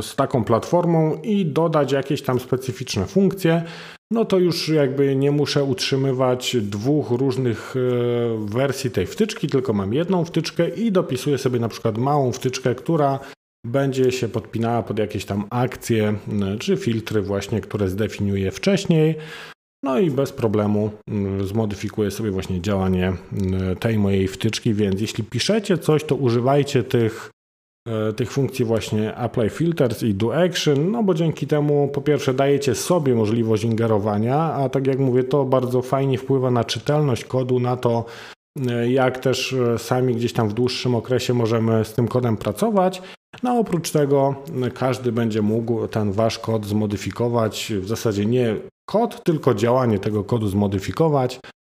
z 0.02 0.16
taką 0.16 0.44
platformą 0.44 1.14
i 1.22 1.46
dodać 1.46 1.92
jakieś 1.92 2.22
tam 2.22 2.40
specyficzne 2.40 3.06
funkcje, 3.06 3.62
no 4.10 4.24
to 4.24 4.38
już 4.38 4.68
jakby 4.68 5.16
nie 5.16 5.30
muszę 5.30 5.64
utrzymywać 5.64 6.56
dwóch 6.60 7.10
różnych 7.10 7.74
e, 7.76 8.46
wersji 8.46 8.90
tej 8.90 9.06
wtyczki, 9.06 9.48
tylko 9.48 9.72
mam 9.72 9.94
jedną 9.94 10.24
wtyczkę 10.24 10.68
i 10.68 10.92
dopisuję 10.92 11.38
sobie 11.38 11.60
na 11.60 11.68
przykład 11.68 11.98
małą 11.98 12.32
wtyczkę, 12.32 12.74
która 12.74 13.18
będzie 13.66 14.12
się 14.12 14.28
podpinała 14.28 14.82
pod 14.82 14.98
jakieś 14.98 15.24
tam 15.24 15.44
akcje 15.50 16.14
czy 16.58 16.76
filtry 16.76 17.22
właśnie, 17.22 17.60
które 17.60 17.88
zdefiniuję 17.88 18.50
wcześniej. 18.50 19.14
No 19.82 19.98
i 19.98 20.10
bez 20.10 20.32
problemu 20.32 20.90
zmodyfikuję 21.44 22.10
sobie 22.10 22.30
właśnie 22.30 22.60
działanie 22.60 23.12
tej 23.80 23.98
mojej 23.98 24.28
wtyczki, 24.28 24.74
więc 24.74 25.00
jeśli 25.00 25.24
piszecie 25.24 25.78
coś, 25.78 26.04
to 26.04 26.14
używajcie 26.14 26.82
tych 26.82 27.30
tych 28.16 28.32
funkcji 28.32 28.64
właśnie 28.64 29.16
Apply 29.16 29.50
Filters 29.50 30.02
i 30.02 30.14
Do 30.14 30.42
Action, 30.44 30.90
no 30.90 31.02
bo 31.02 31.14
dzięki 31.14 31.46
temu 31.46 31.88
po 31.88 32.00
pierwsze 32.00 32.34
dajecie 32.34 32.74
sobie 32.74 33.14
możliwość 33.14 33.64
ingerowania, 33.64 34.36
a 34.36 34.68
tak 34.68 34.86
jak 34.86 34.98
mówię, 34.98 35.24
to 35.24 35.44
bardzo 35.44 35.82
fajnie 35.82 36.18
wpływa 36.18 36.50
na 36.50 36.64
czytelność 36.64 37.24
kodu, 37.24 37.60
na 37.60 37.76
to 37.76 38.04
e, 38.68 38.90
jak 38.90 39.18
też 39.18 39.52
e, 39.52 39.78
sami 39.78 40.14
gdzieś 40.14 40.32
tam 40.32 40.48
w 40.48 40.54
dłuższym 40.54 40.94
okresie 40.94 41.34
możemy 41.34 41.84
z 41.84 41.94
tym 41.94 42.08
kodem 42.08 42.36
pracować. 42.36 43.02
No 43.42 43.58
oprócz 43.58 43.90
tego 43.90 44.34
każdy 44.74 45.12
będzie 45.12 45.42
mógł 45.42 45.86
ten 45.86 46.12
wasz 46.12 46.38
kod 46.38 46.66
zmodyfikować, 46.66 47.72
w 47.80 47.88
zasadzie 47.88 48.26
nie 48.26 48.56
kod, 48.88 49.24
tylko 49.24 49.54
działanie 49.54 49.98
tego 49.98 50.24
kodu 50.24 50.48
zmodyfikować 50.48 51.40
E, 51.46 51.55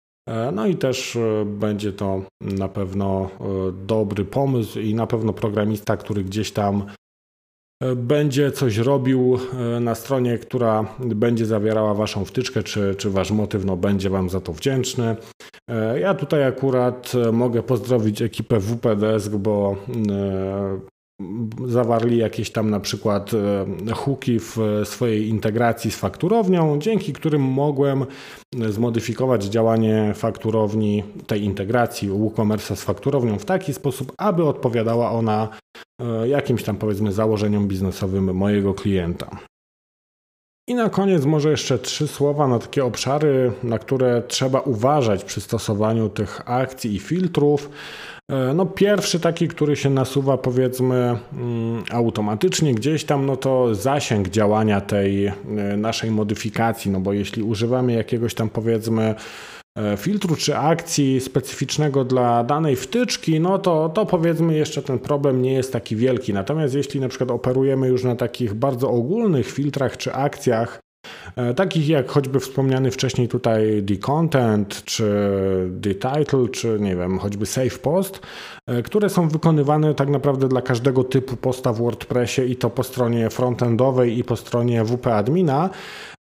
no 0.52 0.66
i 0.66 0.76
też 0.76 1.16
e, 1.16 1.44
będzie 1.44 1.92
to 1.92 2.22
na 2.40 2.68
pewno 2.68 3.30
e, 3.40 3.46
dobry 3.87 4.24
pomysł 4.24 4.80
i 4.80 4.94
na 4.94 5.06
pewno 5.06 5.32
programista, 5.32 5.96
który 5.96 6.24
gdzieś 6.24 6.52
tam 6.52 6.85
będzie 7.96 8.52
coś 8.52 8.76
robił 8.76 9.38
na 9.80 9.94
stronie, 9.94 10.38
która 10.38 10.85
będzie 10.98 11.46
zawierała 11.46 11.94
Waszą 11.94 12.24
wtyczkę, 12.24 12.62
czy, 12.62 12.94
czy 12.98 13.11
Wasz 13.11 13.30
motyw, 13.30 13.64
no 13.64 13.76
będzie 13.76 14.11
Wam 14.11 14.30
za 14.30 14.40
to 14.40 14.52
wdzięczny. 14.52 15.16
Ja 16.00 16.14
tutaj 16.14 16.44
akurat 16.44 17.12
mogę 17.32 17.62
pozdrowić 17.62 18.22
ekipę 18.22 18.61
WPDesk, 18.61 19.32
bo 19.32 19.76
zawarli 21.66 22.18
jakieś 22.18 22.50
tam 22.50 22.70
na 22.70 22.80
przykład 22.80 23.30
e, 23.35 23.92
hooki 23.94 24.38
w 24.40 24.56
swojej 24.85 25.28
integracji 25.28 25.90
z 25.90 25.96
fakturownią, 25.96 26.78
dzięki 26.78 27.12
którym 27.12 27.42
mogłem 27.42 28.06
zmodyfikować 28.68 29.44
działanie 29.44 30.12
fakturowni, 30.14 31.04
tej 31.26 31.42
integracji 31.42 32.08
WooCommerce 32.08 32.76
z 32.76 32.82
fakturownią 32.82 33.38
w 33.38 33.44
taki 33.44 33.74
sposób, 33.74 34.12
aby 34.18 34.44
odpowiadała 34.44 35.11
ona 35.11 35.48
e, 36.00 36.28
jakimś 36.28 36.62
tam 36.62 36.76
powiedzmy 36.76 37.12
założeniom 37.12 37.68
biznesowym 37.68 38.37
mojego 38.37 38.74
klienta. 38.74 39.51
I 40.68 40.75
na 40.75 40.90
koniec 40.90 41.25
może 41.25 41.51
jeszcze 41.51 41.79
trzy 41.79 42.09
słowa 42.09 42.48
na 42.48 42.59
takie 42.59 42.85
obszary, 42.85 43.53
na 43.62 43.79
które 43.79 44.22
trzeba 44.29 44.61
uważać 44.61 45.25
przy 45.25 45.40
stosowaniu 45.40 46.09
tych 46.09 46.40
akcji 46.44 46.94
i 46.94 46.98
filtrów. 46.98 47.70
E, 48.31 48.55
no 48.55 48.66
pierwszy 48.66 49.20
taki, 49.20 49.48
który 49.48 49.77
się 49.77 49.90
nasuwa 49.90 50.38
powiedzmy 50.38 51.18
mm, 51.33 51.85
automatycznie 51.90 52.75
gdzieś 52.75 53.05
tam, 53.05 53.27
no 53.27 53.37
to 53.37 53.75
zasięg 53.75 54.29
działania 54.29 54.81
tej 54.81 55.27
e, 55.27 55.35
naszej 55.77 56.11
modyfikacji, 56.11 56.90
no 56.90 57.01
bo 57.01 57.12
jeśli 57.12 57.42
używamy 57.42 57.92
jakiegoś 57.92 58.35
tam 58.35 58.51
powiedzmy 58.51 59.14
filtru 59.96 60.37
czy 60.37 60.56
akcji 60.56 61.20
specyficznego 61.20 62.04
dla 62.04 62.44
danej 62.44 62.76
wtyczki, 62.76 63.40
no 63.40 63.58
to, 63.58 63.88
to 63.88 64.06
powiedzmy 64.06 64.54
jeszcze 64.54 64.82
ten 64.82 64.98
problem 64.98 65.42
nie 65.42 65.52
jest 65.52 65.72
taki 65.72 65.96
wielki. 65.96 66.32
Natomiast 66.32 66.74
jeśli 66.74 67.00
na 67.00 67.08
przykład 67.08 67.30
operujemy 67.30 67.88
już 67.88 68.04
na 68.04 68.16
takich 68.16 68.54
bardzo 68.54 68.90
ogólnych 68.90 69.52
filtrach 69.52 69.96
czy 69.96 70.14
akcjach, 70.14 70.82
E, 71.02 71.21
takich 71.57 71.88
jak 71.88 72.09
choćby 72.09 72.40
wspomniany 72.40 72.90
wcześniej 72.90 73.29
tutaj 73.29 73.83
The 73.88 73.97
Content, 73.97 74.85
czy 74.85 75.05
The 75.83 75.95
Title, 75.95 76.49
czy 76.53 76.79
nie 76.81 76.97
wiem, 76.97 77.18
choćby 77.18 77.47
Save 77.47 77.79
Post, 77.79 78.21
e, 78.66 78.83
które 78.83 79.11
są 79.11 79.29
wykonywane 79.29 79.95
tak 79.95 80.09
naprawdę 80.09 80.49
dla 80.49 80.62
każdego 80.62 81.05
typu 81.05 81.37
posta 81.37 81.73
w 81.73 81.79
WordPressie 81.79 82.42
i 82.42 82.57
to 82.57 82.71
po 82.71 82.83
stronie 82.83 83.31
frontendowej 83.31 84.18
i 84.18 84.25
po 84.25 84.37
stronie 84.37 84.85
WP 84.85 85.07
admina, 85.07 85.71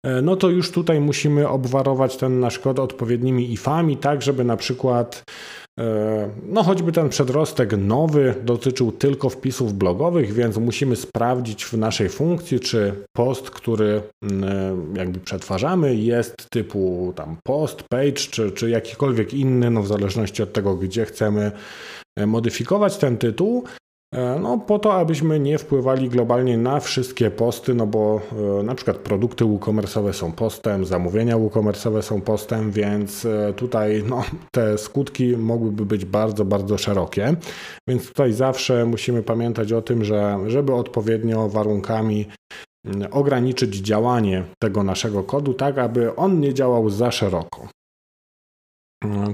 e, 0.06 0.22
no 0.22 0.36
to 0.36 0.48
już 0.48 0.70
tutaj 0.70 1.00
musimy 1.00 1.48
obwarować 1.48 2.16
ten 2.16 2.40
nasz 2.40 2.58
kod 2.58 2.78
odpowiednimi 2.78 3.52
ifami, 3.52 3.96
tak 3.96 4.22
żeby 4.22 4.44
na 4.44 4.56
przykład 4.56 5.24
E, 5.80 6.28
no, 6.46 6.62
choćby 6.62 6.92
ten 6.92 7.08
przedrostek 7.08 7.72
nowy 7.78 8.34
dotyczył 8.44 8.92
tylko 8.92 9.28
wpisów 9.28 9.74
blogowych, 9.74 10.32
więc 10.32 10.56
musimy 10.56 10.96
sprawdzić 10.96 11.64
w 11.64 11.72
naszej 11.72 12.08
funkcji, 12.08 12.60
czy 12.60 12.92
post, 13.16 13.50
który 13.50 14.02
mm, 14.22 14.44
e, 14.98 15.01
jakby 15.02 15.20
przetwarzamy, 15.20 15.94
jest 15.94 16.50
typu 16.50 17.12
tam 17.16 17.36
post, 17.44 17.82
page, 17.82 18.12
czy, 18.12 18.50
czy 18.50 18.70
jakikolwiek 18.70 19.34
inny, 19.34 19.70
no 19.70 19.82
w 19.82 19.86
zależności 19.86 20.42
od 20.42 20.52
tego, 20.52 20.76
gdzie 20.76 21.04
chcemy 21.04 21.52
e, 22.18 22.26
modyfikować 22.26 22.96
ten 22.96 23.18
tytuł. 23.18 23.64
E, 24.14 24.38
no, 24.38 24.58
po 24.58 24.78
to, 24.78 24.94
abyśmy 24.94 25.40
nie 25.40 25.58
wpływali 25.58 26.08
globalnie 26.08 26.58
na 26.58 26.80
wszystkie 26.80 27.30
posty, 27.30 27.74
no 27.74 27.86
bo 27.86 28.20
e, 28.60 28.62
na 28.62 28.74
przykład 28.74 28.96
produkty 28.96 29.44
WooCommerce'owe 29.44 30.12
są 30.12 30.32
postem, 30.32 30.84
zamówienia 30.84 31.36
WooCommerce'owe 31.36 32.02
są 32.02 32.20
postem, 32.20 32.70
więc 32.70 33.26
tutaj 33.56 34.04
no, 34.08 34.24
te 34.50 34.78
skutki 34.78 35.36
mogłyby 35.36 35.86
być 35.86 36.04
bardzo, 36.04 36.44
bardzo 36.44 36.78
szerokie. 36.78 37.36
Więc 37.88 38.08
tutaj 38.08 38.32
zawsze 38.32 38.84
musimy 38.84 39.22
pamiętać 39.22 39.72
o 39.72 39.82
tym, 39.82 40.04
że 40.04 40.38
żeby 40.46 40.74
odpowiednio 40.74 41.48
warunkami 41.48 42.26
ograniczyć 43.10 43.76
działanie 43.76 44.44
tego 44.58 44.82
naszego 44.82 45.22
kodu, 45.22 45.54
tak 45.54 45.78
aby 45.78 46.16
on 46.16 46.40
nie 46.40 46.54
działał 46.54 46.90
za 46.90 47.10
szeroko. 47.10 47.68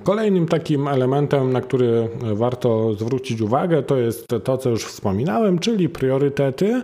Kolejnym 0.03 0.47
takim 0.47 0.89
elementem, 0.89 1.53
na 1.53 1.61
który 1.61 2.09
warto 2.35 2.95
zwrócić 2.95 3.41
uwagę, 3.41 3.83
to 3.83 3.97
jest 3.97 4.27
to, 4.45 4.59
co 4.59 4.71
już 4.71 4.85
wspominałem, 4.85 5.59
czyli 5.59 5.89
priorytety, 5.89 6.83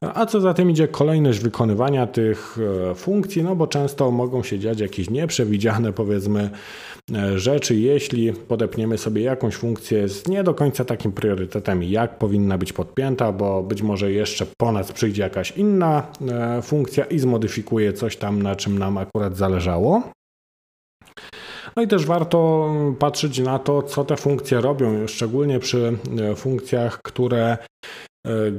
a 0.00 0.26
co 0.26 0.40
za 0.40 0.54
tym 0.54 0.70
idzie 0.70 0.88
kolejność 0.88 1.38
wykonywania 1.38 2.06
tych 2.06 2.58
e, 2.90 2.94
funkcji, 2.94 3.42
no 3.42 3.56
bo 3.56 3.66
często 3.66 4.10
mogą 4.10 4.42
się 4.42 4.58
dziać 4.58 4.80
jakieś 4.80 5.10
nieprzewidziane, 5.10 5.92
powiedzmy, 5.92 6.50
rzeczy, 7.36 7.74
jeśli 7.74 8.32
podepniemy 8.32 8.98
sobie 8.98 9.22
jakąś 9.22 9.54
funkcję 9.54 10.08
z 10.08 10.28
nie 10.28 10.44
do 10.44 10.54
końca 10.54 10.84
takim 10.84 11.12
priorytetem, 11.12 11.82
jak 11.82 12.18
powinna 12.18 12.58
być 12.58 12.72
podpięta, 12.72 13.32
bo 13.32 13.62
być 13.62 13.82
może 13.82 14.12
jeszcze 14.12 14.46
po 14.56 14.72
nas 14.72 14.92
przyjdzie 14.92 15.22
jakaś 15.22 15.50
inna 15.50 16.06
e, 16.28 16.62
funkcja 16.62 17.04
i 17.04 17.18
zmodyfikuje 17.18 17.92
coś 17.92 18.16
tam, 18.16 18.42
na 18.42 18.56
czym 18.56 18.78
nam 18.78 18.98
akurat 18.98 19.36
zależało. 19.36 20.02
No 21.76 21.82
i 21.82 21.88
też 21.88 22.06
warto 22.06 22.70
patrzeć 22.98 23.38
na 23.38 23.58
to, 23.58 23.82
co 23.82 24.04
te 24.04 24.16
funkcje 24.16 24.60
robią, 24.60 25.06
szczególnie 25.06 25.58
przy 25.58 25.98
e, 26.18 26.34
funkcjach, 26.34 27.02
które 27.02 27.42
e, 27.42 27.58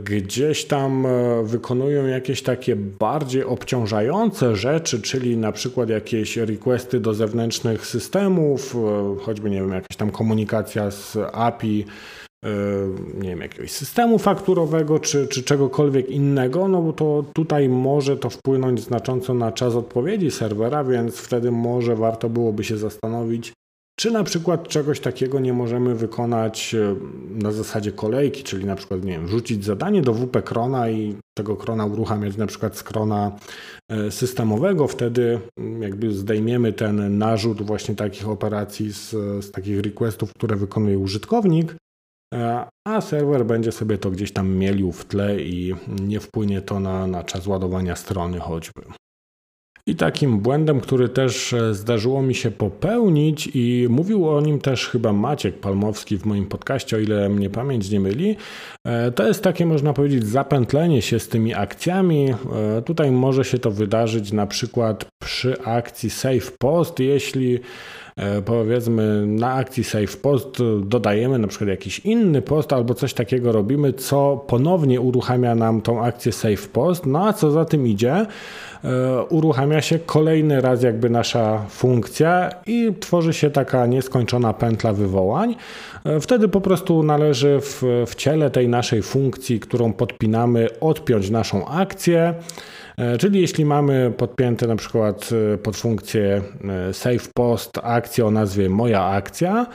gdzieś 0.03 0.65
tam 0.65 1.05
e, 1.05 1.43
wykonują 1.43 2.05
jakieś 2.05 2.41
takie 2.41 2.75
bardziej 2.75 3.43
obciążające 3.43 4.55
rzeczy, 4.55 5.01
czyli 5.01 5.37
na 5.37 5.51
przykład 5.51 5.89
jakieś 5.89 6.37
requesty 6.37 6.99
do 6.99 7.13
zewnętrznych 7.13 7.85
systemów, 7.85 8.75
choćby 9.21 9.49
nie 9.49 9.61
wiem, 9.61 9.71
jakaś 9.71 9.97
tam 9.97 10.11
komunikacja 10.11 10.91
z 10.91 11.17
API 11.33 11.85
nie 13.21 13.29
wiem, 13.29 13.41
jakiegoś 13.41 13.71
systemu 13.71 14.19
fakturowego 14.19 14.99
czy, 14.99 15.27
czy 15.27 15.43
czegokolwiek 15.43 16.09
innego, 16.09 16.67
no 16.67 16.81
bo 16.81 16.93
to 16.93 17.25
tutaj 17.33 17.69
może 17.69 18.17
to 18.17 18.29
wpłynąć 18.29 18.81
znacząco 18.81 19.33
na 19.33 19.51
czas 19.51 19.75
odpowiedzi 19.75 20.31
serwera, 20.31 20.83
więc 20.83 21.17
wtedy 21.17 21.51
może 21.51 21.95
warto 21.95 22.29
byłoby 22.29 22.63
się 22.63 22.77
zastanowić, 22.77 23.53
czy 23.95 24.11
na 24.11 24.23
przykład 24.23 24.67
czegoś 24.67 24.99
takiego 24.99 25.39
nie 25.39 25.53
możemy 25.53 25.95
wykonać 25.95 26.75
e, 26.75 26.95
na 27.29 27.51
zasadzie 27.51 27.91
kolejki, 27.91 28.43
czyli 28.43 28.65
na 28.65 28.75
przykład, 28.75 29.03
nie 29.03 29.11
wiem, 29.11 29.27
rzucić 29.27 29.65
zadanie 29.65 30.01
do 30.01 30.13
WP 30.13 30.41
krona 30.41 30.89
i 30.89 31.15
tego 31.37 31.55
krona 31.55 31.85
uruchamiać 31.85 32.37
na 32.37 32.47
przykład 32.47 32.77
z 32.77 32.83
krona 32.83 33.31
e, 33.89 34.11
systemowego, 34.11 34.87
wtedy 34.87 35.39
mm, 35.57 35.81
jakby 35.81 36.13
zdejmiemy 36.13 36.73
ten 36.73 37.17
narzut 37.17 37.61
właśnie 37.61 37.95
takich 37.95 38.29
operacji 38.29 38.93
z, 38.93 39.09
z 39.45 39.51
takich 39.51 39.79
requestów, 39.79 40.33
które 40.33 40.55
wykonuje 40.55 40.99
użytkownik, 40.99 41.75
a 42.87 43.01
serwer 43.01 43.45
będzie 43.45 43.71
sobie 43.71 43.97
to 43.97 44.11
gdzieś 44.11 44.33
tam 44.33 44.49
mielił 44.49 44.91
w 44.91 45.05
tle 45.05 45.41
i 45.41 45.75
nie 46.01 46.19
wpłynie 46.19 46.61
to 46.61 46.79
na, 46.79 47.07
na 47.07 47.23
czas 47.23 47.47
ładowania 47.47 47.95
strony 47.95 48.39
choćby. 48.39 48.81
I 49.87 49.95
takim 49.95 50.39
błędem, 50.39 50.79
który 50.79 51.09
też 51.09 51.53
e, 51.53 51.73
zdarzyło 51.73 52.21
mi 52.21 52.35
się 52.35 52.51
popełnić, 52.51 53.49
i 53.53 53.87
mówił 53.89 54.29
o 54.29 54.41
nim 54.41 54.59
też 54.59 54.87
chyba 54.87 55.13
Maciek 55.13 55.59
Palmowski 55.59 56.17
w 56.17 56.25
moim 56.25 56.45
podcaście, 56.45 56.97
o 56.97 56.99
ile 56.99 57.29
mnie 57.29 57.49
pamięć 57.49 57.89
nie 57.89 57.99
myli, 57.99 58.35
e, 58.87 59.11
to 59.11 59.27
jest 59.27 59.43
takie, 59.43 59.65
można 59.65 59.93
powiedzieć, 59.93 60.25
zapętlenie 60.25 61.01
się 61.01 61.19
z 61.19 61.27
tymi 61.27 61.53
akcjami. 61.53 62.33
E, 62.77 62.81
tutaj 62.81 63.11
może 63.11 63.45
się 63.45 63.59
to 63.59 63.71
wydarzyć 63.71 64.31
na 64.31 64.47
przykład 64.47 65.05
przy 65.23 65.61
akcji 65.61 66.09
Save 66.09 66.51
Post, 66.59 66.99
jeśli 66.99 67.59
powiedzmy 68.45 69.25
na 69.27 69.53
akcji 69.53 69.83
Save 69.83 70.17
Post 70.17 70.57
dodajemy 70.81 71.39
na 71.39 71.47
przykład 71.47 71.69
jakiś 71.69 71.99
inny 71.99 72.41
post 72.41 72.73
albo 72.73 72.93
coś 72.93 73.13
takiego 73.13 73.51
robimy, 73.51 73.93
co 73.93 74.45
ponownie 74.47 75.01
uruchamia 75.01 75.55
nam 75.55 75.81
tą 75.81 76.03
akcję 76.03 76.31
Save 76.31 76.67
Post, 76.67 77.05
no 77.05 77.27
a 77.27 77.33
co 77.33 77.51
za 77.51 77.65
tym 77.65 77.87
idzie, 77.87 78.25
E, 78.83 79.23
uruchamia 79.23 79.81
się 79.81 79.99
kolejny 79.99 80.61
raz 80.61 80.83
jakby 80.83 81.09
nasza 81.09 81.65
funkcja 81.69 82.49
i 82.65 82.93
tworzy 82.99 83.33
się 83.33 83.51
taka 83.51 83.85
nieskończona 83.85 84.53
pętla 84.53 84.93
wywołań. 84.93 85.55
E, 86.05 86.19
wtedy 86.19 86.47
po 86.47 86.61
prostu 86.61 87.03
należy 87.03 87.59
w, 87.61 87.83
w 88.07 88.15
ciele 88.15 88.49
tej 88.49 88.67
naszej 88.67 89.01
funkcji, 89.01 89.59
którą 89.59 89.93
podpinamy, 89.93 90.67
odpiąć 90.81 91.29
naszą 91.29 91.67
akcję. 91.67 92.33
E, 92.97 93.17
czyli 93.17 93.41
jeśli 93.41 93.65
mamy 93.65 94.13
podpięte 94.17 94.67
na 94.67 94.75
przykład 94.75 95.29
pod 95.63 95.77
funkcję 95.77 96.41
save 96.91 97.33
post 97.33 97.71
akcję 97.83 98.25
o 98.25 98.31
nazwie 98.31 98.69
moja 98.69 99.05
akcja, 99.05 99.67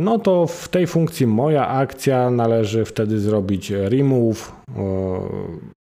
no 0.00 0.18
to 0.18 0.46
w 0.46 0.68
tej 0.68 0.86
funkcji 0.86 1.26
moja 1.26 1.68
akcja 1.68 2.30
należy 2.30 2.84
wtedy 2.84 3.20
zrobić 3.20 3.70
remove 3.70 4.52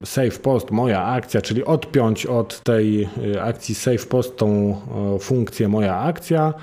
Save 0.05 0.39
Post, 0.39 0.71
moja 0.71 1.05
akcja, 1.05 1.43
czyli 1.43 1.65
odpiąć 1.65 2.27
od 2.27 2.63
tej 2.63 3.09
akcji 3.41 3.75
Save 3.75 4.07
Post 4.07 4.37
tą 4.37 4.77
funkcję 5.21 5.69
moja 5.69 5.99
akcja 5.99 6.55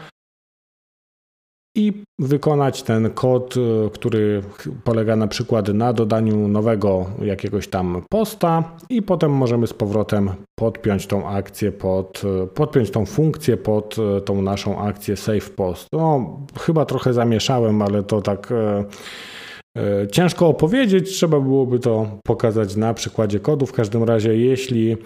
i 1.77 1.93
wykonać 2.19 2.83
ten 2.83 3.09
kod, 3.09 3.57
y, 3.57 3.89
który 3.93 4.41
polega 4.83 5.15
na 5.15 5.27
przykład 5.27 5.67
na 5.67 5.93
dodaniu 5.93 6.47
nowego 6.47 7.05
jakiegoś 7.21 7.67
tam 7.67 8.01
posta 8.09 8.63
i 8.89 9.01
potem 9.01 9.31
możemy 9.31 9.67
z 9.67 9.73
powrotem 9.73 10.29
podpiąć 10.55 11.07
tą 11.07 11.27
akcję 11.27 11.71
pod, 11.71 12.21
podpiąć 12.53 12.91
tą 12.91 13.05
funkcję 13.05 13.57
pod 13.57 13.95
tą 14.25 14.41
naszą 14.41 14.79
akcję 14.79 15.17
Save 15.17 15.49
Post. 15.49 15.87
No, 15.93 16.37
chyba 16.59 16.85
trochę 16.85 17.13
zamieszałem, 17.13 17.81
ale 17.81 18.03
to 18.03 18.21
tak 18.21 18.51
E, 18.51 18.83
ciężko 20.11 20.47
opowiedzieć, 20.47 21.09
trzeba 21.09 21.39
byłoby 21.39 21.79
to 21.79 22.07
pokazać 22.23 22.75
na 22.75 22.93
przykładzie 22.93 23.39
kodu. 23.39 23.65
W 23.65 23.73
każdym 23.73 24.03
razie, 24.03 24.37
jeśli, 24.37 24.97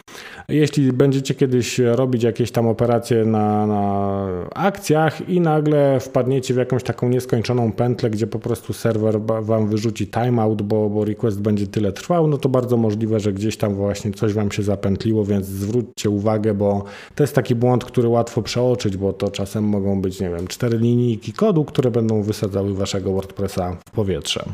jeśli 0.50 0.94
będziecie 0.94 1.36
kiedyś 1.36 1.80
robić 1.80 2.24
jakieś 2.24 2.52
tam 2.52 2.68
operacje 2.68 3.26
na, 3.26 3.68
na 3.68 4.28
akcjach 4.56 5.30
i 5.30 5.42
nagle 5.42 6.00
wpadniecie 6.00 6.54
w 6.54 6.58
jakąś 6.58 6.84
taką 6.84 7.10
nieskończoną 7.10 7.72
pętlę, 7.72 8.10
gdzie 8.10 8.28
po 8.28 8.40
prostu 8.40 8.74
serwer 8.74 9.22
wam 9.42 9.68
wyrzuci 9.68 10.08
timeout, 10.08 10.62
bo, 10.62 10.90
bo 10.90 11.06
request 11.06 11.42
będzie 11.42 11.68
tyle 11.68 11.92
trwał, 11.92 12.28
no 12.28 12.38
to 12.38 12.50
bardzo 12.50 12.78
możliwe, 12.78 13.20
że 13.20 13.34
gdzieś 13.34 13.58
tam 13.58 13.76
właśnie 13.76 14.12
coś 14.12 14.34
wam 14.34 14.52
się 14.52 14.64
zapętliło, 14.64 15.26
więc 15.26 15.46
zwróćcie 15.46 16.10
uwagę, 16.10 16.54
bo 16.54 16.84
to 17.16 17.24
jest 17.24 17.36
taki 17.36 17.56
błąd, 17.56 17.86
który 17.86 18.08
łatwo 18.08 18.42
przeoczyć, 18.42 18.98
bo 18.98 19.14
to 19.14 19.32
czasem 19.32 19.64
mogą 19.64 20.02
być, 20.02 20.20
nie 20.20 20.30
wiem, 20.30 20.48
cztery 20.48 20.78
linijki 20.78 21.34
kodu, 21.34 21.66
które 21.66 21.92
będą 21.92 22.22
wysadzały 22.24 22.74
waszego 22.74 23.14
WordPressa 23.14 23.78
w 23.88 23.92
powietrze. 23.92 24.46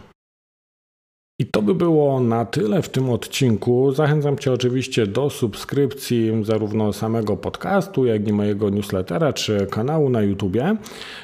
I 1.40 1.46
to 1.46 1.62
by 1.62 1.76
było 1.76 2.20
na 2.20 2.46
tyle 2.46 2.82
w 2.82 2.90
tym 2.90 3.10
odcinku. 3.10 3.92
Zachęcam 3.92 4.38
Cię 4.38 4.52
oczywiście 4.52 5.08
do 5.08 5.30
subskrypcji 5.30 6.32
zarówno 6.44 6.94
samego 6.94 7.38
podcastu, 7.38 8.06
jak 8.06 8.28
i 8.28 8.34
mojego 8.34 8.70
newslettera 8.70 9.34
czy 9.34 9.68
kanału 9.72 10.10
na 10.10 10.22
YouTubie. 10.22 10.76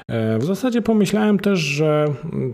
E, 0.07 0.37
w 0.39 0.45
zasadzie 0.45 0.81
pomyślałem 0.81 1.39
też, 1.39 1.59
że 1.59 2.05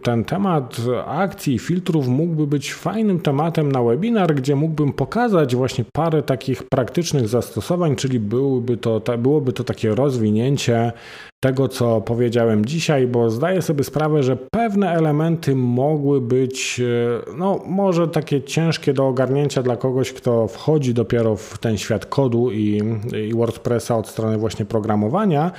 ten 0.03 0.25
temat 0.25 0.77
akcji 1.05 1.53
i 1.53 1.59
filtrów 1.59 2.07
mógłby 2.07 2.47
być 2.47 2.73
fajnym 2.73 3.19
tematem 3.19 3.71
na 3.71 3.83
webinar, 3.83 4.35
gdzie 4.35 4.55
mógłbym 4.55 4.93
pokazać 4.93 5.55
właśnie 5.55 5.85
parę 5.93 6.23
takich 6.23 6.63
praktycznych 6.63 7.27
zastosowań, 7.27 7.95
czyli 7.95 8.19
byłoby 8.19 8.77
to, 8.77 9.01
byłoby 9.17 9.53
to 9.53 9.63
takie 9.63 9.95
rozwinięcie 9.95 10.91
tego, 11.39 11.67
co 11.67 12.01
powiedziałem 12.01 12.65
dzisiaj, 12.65 13.07
bo 13.07 13.29
zdaję 13.29 13.61
sobie 13.61 13.83
sprawę, 13.83 14.23
że 14.23 14.37
pewne 14.51 14.91
elementy 14.91 15.55
mogły 15.55 16.21
być, 16.21 16.81
e, 17.27 17.35
no, 17.37 17.61
może 17.65 18.07
takie 18.07 18.41
ciężkie 18.41 18.93
do 18.93 19.07
ogarnięcia 19.07 19.63
dla 19.63 19.77
kogoś, 19.77 20.13
kto 20.13 20.47
wchodzi 20.47 20.93
dopiero 20.93 21.35
w 21.35 21.57
ten 21.57 21.77
świat 21.77 22.05
kodu 22.05 22.51
i, 22.51 22.81
i 23.29 23.33
WordPressa 23.33 23.97
od 23.97 24.07
strony 24.07 24.37
właśnie 24.37 24.65
programowania. 24.65 25.51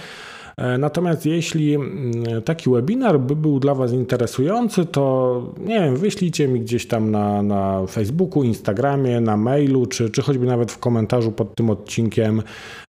E, 0.60 0.78
natomiast 0.78 1.26
jeśli 1.26 1.74
mm, 1.74 2.42
taki 2.44 2.70
webinar 2.70 3.20
by 3.20 3.36
był 3.36 3.60
dla 3.60 3.74
Was 3.74 3.92
interesujący, 3.92 4.86
to 4.86 5.54
nie 5.58 5.80
wiem, 5.80 5.96
wyślijcie 5.96 6.48
mi 6.48 6.60
gdzieś 6.60 6.86
tam 6.86 7.10
na, 7.10 7.42
na 7.42 7.86
Facebooku, 7.86 8.42
Instagramie, 8.42 9.20
na 9.20 9.36
mailu, 9.36 9.86
czy, 9.86 10.10
czy 10.10 10.22
choćby 10.22 10.46
nawet 10.46 10.72
w 10.72 10.78
komentarzu 10.78 11.32
pod 11.32 11.54
tym 11.54 11.70
odcinkiem 11.70 12.42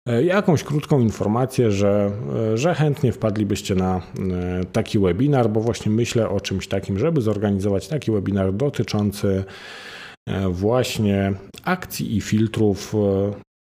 e, 0.08 0.24
jakąś 0.24 0.64
krótką 0.64 1.00
informację, 1.00 1.72
że, 1.72 2.12
e, 2.54 2.58
że 2.58 2.76
chętnie 2.76 3.12
wpadlibyście 3.12 3.76
na 3.76 4.02
taki 4.72 5.00
webinar, 5.00 5.50
bo 5.50 5.62
właśnie 5.62 5.92
myślę 5.92 6.30
o 6.30 6.40
czymś 6.40 6.68
takim, 6.68 7.00
żeby 7.00 7.22
zorganizować 7.22 7.88
taki 7.88 8.12
webinar 8.12 8.54
dotyczący 8.54 9.44
właśnie 10.50 11.34
akcji 11.64 12.18
i 12.18 12.22
filtrów 12.22 12.96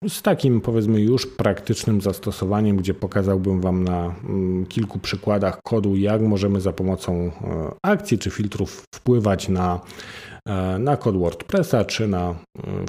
z 0.09 0.23
takim 0.23 0.61
powiedzmy 0.61 1.01
już 1.01 1.27
praktycznym 1.27 2.01
zastosowaniem, 2.01 2.77
gdzie 2.77 2.95
pokazałbym 2.95 3.61
Wam 3.61 3.85
na 3.85 4.15
mm, 4.25 4.67
kilku 4.67 4.99
przykładach 4.99 5.63
kodu, 5.63 5.97
jak 5.97 6.23
możemy 6.23 6.61
za 6.61 6.73
pomocą 6.73 7.15
e, 7.15 7.31
akcji 7.83 8.19
czy 8.19 8.31
filtrów 8.31 8.85
wpływać 8.95 9.49
na, 9.49 9.81
e, 10.49 10.79
na 10.79 10.97
kod 10.97 11.17
WordPressa 11.17 11.85
czy 11.85 12.09
na 12.09 12.31
e, 12.31 12.35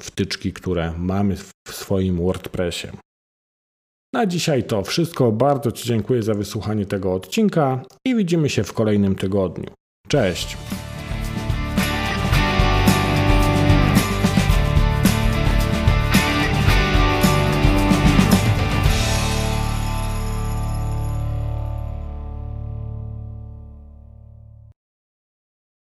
wtyczki, 0.02 0.52
które 0.52 0.92
mamy 0.98 1.36
w 1.36 1.72
swoim 1.72 2.16
WordPressie. 2.16 2.88
Na 4.14 4.26
dzisiaj 4.26 4.64
to 4.64 4.82
wszystko. 4.82 5.32
Bardzo 5.32 5.72
Ci 5.72 5.88
dziękuję 5.88 6.22
za 6.22 6.34
wysłuchanie 6.34 6.86
tego 6.86 7.14
odcinka 7.14 7.82
i 8.06 8.14
widzimy 8.14 8.48
się 8.48 8.64
w 8.64 8.72
kolejnym 8.72 9.14
tygodniu. 9.14 9.70
Cześć! 10.08 10.56